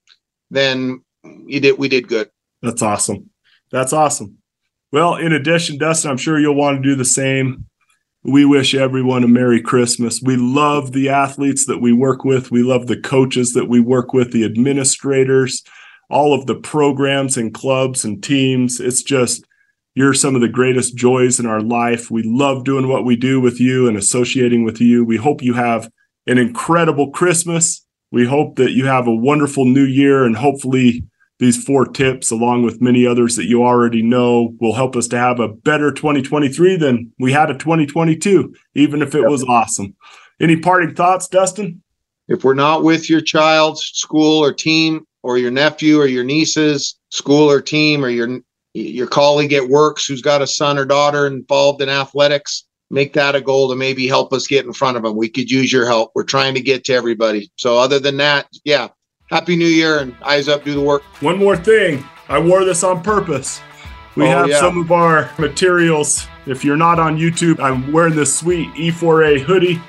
then 0.51 1.03
you 1.47 1.61
did, 1.61 1.79
we 1.79 1.89
did 1.89 2.09
good. 2.09 2.31
That's 2.63 2.83
awesome. 2.83 3.31
That's 3.71 3.93
awesome. 3.93 4.39
Well, 4.91 5.15
in 5.15 5.33
addition, 5.33 5.79
Dustin, 5.79 6.11
I'm 6.11 6.17
sure 6.17 6.39
you'll 6.39 6.55
want 6.55 6.83
to 6.83 6.89
do 6.89 6.97
the 6.97 7.05
same. 7.05 7.67
We 8.25 8.45
wish 8.45 8.75
everyone 8.75 9.25
a 9.25 9.29
Merry 9.29 9.61
Christmas. 9.61 10.21
We 10.23 10.37
love 10.37 10.93
the 10.93 11.09
athletes 11.09 11.67
that 11.67 11.79
we 11.79 11.93
work 11.93 12.25
with. 12.25 12.51
We 12.51 12.63
love 12.63 12.87
the 12.87 13.01
coaches 13.01 13.53
that 13.55 13.69
we 13.69 13.81
work 13.81 14.13
with, 14.13 14.33
the 14.33 14.45
administrators, 14.45 15.63
all 16.13 16.35
of 16.35 16.47
the 16.47 16.55
programs 16.55 17.37
and 17.37 17.55
clubs 17.55 18.05
and 18.05 18.23
teams. 18.23 18.79
It's 18.81 19.03
just, 19.03 19.45
you're 19.95 20.15
some 20.15 20.35
of 20.35 20.41
the 20.43 20.49
greatest 20.49 20.95
joys 20.95 21.41
in 21.41 21.47
our 21.47 21.61
life. 21.61 22.11
We 22.11 22.23
love 22.23 22.65
doing 22.65 22.87
what 22.87 23.05
we 23.05 23.17
do 23.17 23.41
with 23.41 23.59
you 23.61 23.89
and 23.89 23.97
associating 23.97 24.63
with 24.63 24.81
you. 24.81 25.05
We 25.05 25.17
hope 25.17 25.43
you 25.43 25.55
have 25.55 25.91
an 26.27 26.39
incredible 26.39 27.11
Christmas. 27.11 27.85
We 28.11 28.27
hope 28.27 28.57
that 28.57 28.73
you 28.73 28.87
have 28.87 29.07
a 29.07 29.15
wonderful 29.15 29.65
new 29.65 29.85
year 29.85 30.25
and 30.25 30.37
hopefully 30.37 31.03
these 31.39 31.63
four 31.65 31.87
tips, 31.87 32.31
along 32.31 32.63
with 32.63 32.81
many 32.81 33.05
others 33.05 33.35
that 33.35 33.47
you 33.47 33.65
already 33.65 34.03
know, 34.03 34.55
will 34.61 34.75
help 34.75 34.95
us 34.95 35.09
to 35.09 35.19
have 35.19 35.41
a 35.41 35.49
better 35.49 35.91
2023 35.91 36.77
than 36.77 37.11
we 37.19 37.33
had 37.33 37.51
a 37.51 37.55
2022, 37.55 38.55
even 38.75 39.03
if 39.03 39.15
it 39.15 39.29
was 39.29 39.43
awesome. 39.45 39.97
Any 40.41 40.57
parting 40.57 40.95
thoughts, 40.95 41.27
Dustin? 41.27 41.83
If 42.29 42.45
we're 42.45 42.55
not 42.55 42.85
with 42.85 43.11
your 43.11 43.21
child's 43.21 43.83
school 43.83 44.39
or 44.39 44.53
team, 44.53 45.05
or 45.23 45.39
your 45.39 45.51
nephew 45.51 46.01
or 46.01 46.07
your 46.07 46.25
niece's 46.25 46.99
school 47.11 47.51
or 47.51 47.61
team, 47.61 48.05
or 48.05 48.09
your 48.09 48.41
your 48.75 49.07
colleague 49.07 49.53
at 49.53 49.69
works 49.69 50.07
who's 50.07 50.23
got 50.23 50.43
a 50.43 50.47
son 50.47 50.79
or 50.79 50.85
daughter 50.85 51.27
involved 51.27 51.83
in 51.83 51.89
athletics, 51.89 52.65
make 52.91 53.13
that 53.15 53.35
a 53.35 53.41
goal 53.41 53.69
to 53.69 53.77
maybe 53.77 54.07
help 54.07 54.33
us 54.33 54.47
get 54.47 54.65
in 54.65 54.73
front 54.73 54.97
of 54.97 55.03
them. 55.03 55.17
We 55.17 55.29
could 55.29 55.51
use 55.51 55.73
your 55.73 55.87
help. 55.87 56.13
We're 56.15 56.25
trying 56.25 56.55
to 56.55 56.61
get 56.61 56.85
to 56.85 56.95
everybody. 56.95 57.51
So, 57.57 57.79
other 57.79 57.99
than 57.99 58.17
that, 58.19 58.47
yeah, 58.65 58.89
happy 59.31 59.57
new 59.57 59.67
year 59.67 59.99
and 59.99 60.15
eyes 60.23 60.49
up, 60.49 60.65
do 60.65 60.75
the 60.75 60.81
work. 60.81 61.03
One 61.21 61.39
more 61.39 61.57
thing 61.57 62.05
I 62.29 62.39
wore 62.39 62.65
this 62.65 62.85
on 62.85 63.03
purpose. 63.03 63.61
We 64.15 64.25
oh, 64.25 64.29
have 64.29 64.49
yeah. 64.49 64.61
some 64.61 64.79
of 64.79 64.93
our 64.93 65.31
materials. 65.39 66.27
If 66.47 66.65
you're 66.65 66.77
not 66.77 66.99
on 66.99 67.19
YouTube, 67.19 67.61
I'm 67.61 67.93
wearing 67.93 68.15
this 68.15 68.37
sweet 68.37 68.69
E4A 68.75 69.41
hoodie. 69.41 69.81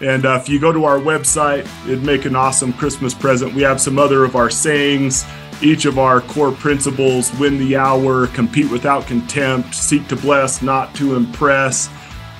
And 0.00 0.24
uh, 0.24 0.38
if 0.40 0.48
you 0.48 0.58
go 0.58 0.72
to 0.72 0.84
our 0.84 0.98
website, 0.98 1.68
it'd 1.86 2.02
make 2.02 2.24
an 2.24 2.34
awesome 2.34 2.72
Christmas 2.72 3.12
present. 3.12 3.54
We 3.54 3.62
have 3.62 3.80
some 3.80 3.98
other 3.98 4.24
of 4.24 4.34
our 4.34 4.48
sayings, 4.48 5.24
each 5.62 5.84
of 5.84 5.98
our 5.98 6.22
core 6.22 6.52
principles 6.52 7.32
win 7.38 7.58
the 7.58 7.76
hour, 7.76 8.26
compete 8.28 8.70
without 8.70 9.06
contempt, 9.06 9.74
seek 9.74 10.08
to 10.08 10.16
bless, 10.16 10.62
not 10.62 10.94
to 10.94 11.16
impress. 11.16 11.90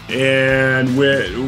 And 0.09 0.99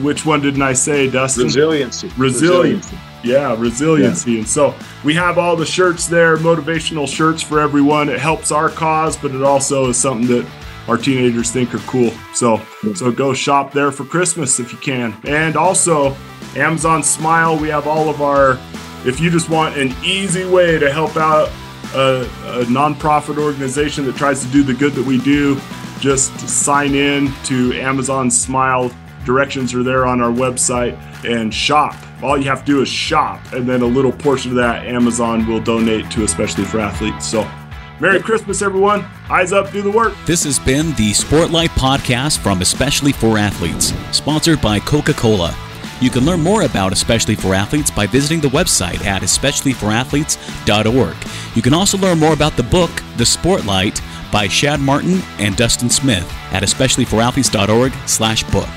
which 0.04 0.26
one 0.26 0.40
didn't 0.40 0.62
I 0.62 0.74
say, 0.74 1.10
Dustin? 1.10 1.44
Resiliency. 1.44 2.12
Resiliency. 2.16 2.98
Yeah, 3.24 3.56
resiliency. 3.58 4.32
Yeah. 4.32 4.38
And 4.38 4.48
so 4.48 4.74
we 5.02 5.14
have 5.14 5.38
all 5.38 5.56
the 5.56 5.66
shirts 5.66 6.06
there, 6.06 6.36
motivational 6.36 7.08
shirts 7.08 7.42
for 7.42 7.58
everyone. 7.58 8.08
It 8.08 8.20
helps 8.20 8.52
our 8.52 8.68
cause, 8.68 9.16
but 9.16 9.32
it 9.32 9.42
also 9.42 9.88
is 9.88 9.96
something 9.96 10.28
that 10.28 10.46
our 10.88 10.96
teenagers 10.96 11.50
think 11.50 11.74
are 11.74 11.78
cool. 11.80 12.10
So 12.34 12.60
so 12.94 13.10
go 13.12 13.32
shop 13.34 13.72
there 13.72 13.92
for 13.92 14.04
Christmas 14.04 14.60
if 14.60 14.72
you 14.72 14.78
can. 14.78 15.16
And 15.24 15.56
also 15.56 16.16
Amazon 16.56 17.02
Smile, 17.02 17.58
we 17.58 17.68
have 17.68 17.86
all 17.86 18.08
of 18.08 18.20
our 18.20 18.58
if 19.04 19.18
you 19.20 19.30
just 19.30 19.50
want 19.50 19.76
an 19.76 19.92
easy 20.04 20.44
way 20.44 20.78
to 20.78 20.92
help 20.92 21.16
out 21.16 21.50
a, 21.94 22.22
a 22.22 22.64
nonprofit 22.64 23.36
organization 23.36 24.06
that 24.06 24.16
tries 24.16 24.44
to 24.44 24.50
do 24.52 24.62
the 24.62 24.74
good 24.74 24.92
that 24.92 25.04
we 25.04 25.18
do, 25.18 25.60
just 26.00 26.38
sign 26.48 26.94
in 26.94 27.32
to 27.44 27.72
Amazon 27.74 28.30
Smile. 28.30 28.90
Directions 29.24 29.74
are 29.74 29.82
there 29.82 30.06
on 30.06 30.20
our 30.20 30.30
website 30.30 30.98
and 31.24 31.52
shop. 31.52 31.94
All 32.22 32.38
you 32.38 32.44
have 32.44 32.60
to 32.60 32.66
do 32.66 32.82
is 32.82 32.88
shop, 32.88 33.40
and 33.52 33.68
then 33.68 33.82
a 33.82 33.86
little 33.86 34.12
portion 34.12 34.52
of 34.52 34.56
that 34.56 34.86
Amazon 34.86 35.46
will 35.46 35.60
donate 35.60 36.10
to 36.12 36.24
Especially 36.24 36.64
for 36.64 36.78
Athletes. 36.78 37.26
So, 37.26 37.48
Merry 38.02 38.20
Christmas, 38.20 38.60
everyone. 38.62 39.06
Eyes 39.30 39.52
up, 39.52 39.70
do 39.70 39.80
the 39.80 39.88
work. 39.88 40.12
This 40.26 40.42
has 40.42 40.58
been 40.58 40.88
the 40.96 41.12
Sportlight 41.12 41.68
Podcast 41.68 42.38
from 42.38 42.60
Especially 42.60 43.12
for 43.12 43.38
Athletes, 43.38 43.94
sponsored 44.10 44.60
by 44.60 44.80
Coca 44.80 45.14
Cola. 45.14 45.54
You 46.00 46.10
can 46.10 46.24
learn 46.24 46.40
more 46.40 46.62
about 46.62 46.92
Especially 46.92 47.36
for 47.36 47.54
Athletes 47.54 47.92
by 47.92 48.08
visiting 48.08 48.40
the 48.40 48.48
website 48.48 49.04
at 49.04 49.22
especiallyforathletes.org. 49.22 51.16
You 51.54 51.62
can 51.62 51.74
also 51.74 51.96
learn 51.96 52.18
more 52.18 52.32
about 52.32 52.56
the 52.56 52.64
book, 52.64 52.90
The 53.18 53.24
Sportlight, 53.24 54.02
by 54.32 54.48
Shad 54.48 54.80
Martin 54.80 55.22
and 55.38 55.56
Dustin 55.56 55.88
Smith 55.88 56.28
at 56.50 56.64
especiallyforathletes.org 56.64 57.92
slash 58.06 58.42
book. 58.50 58.68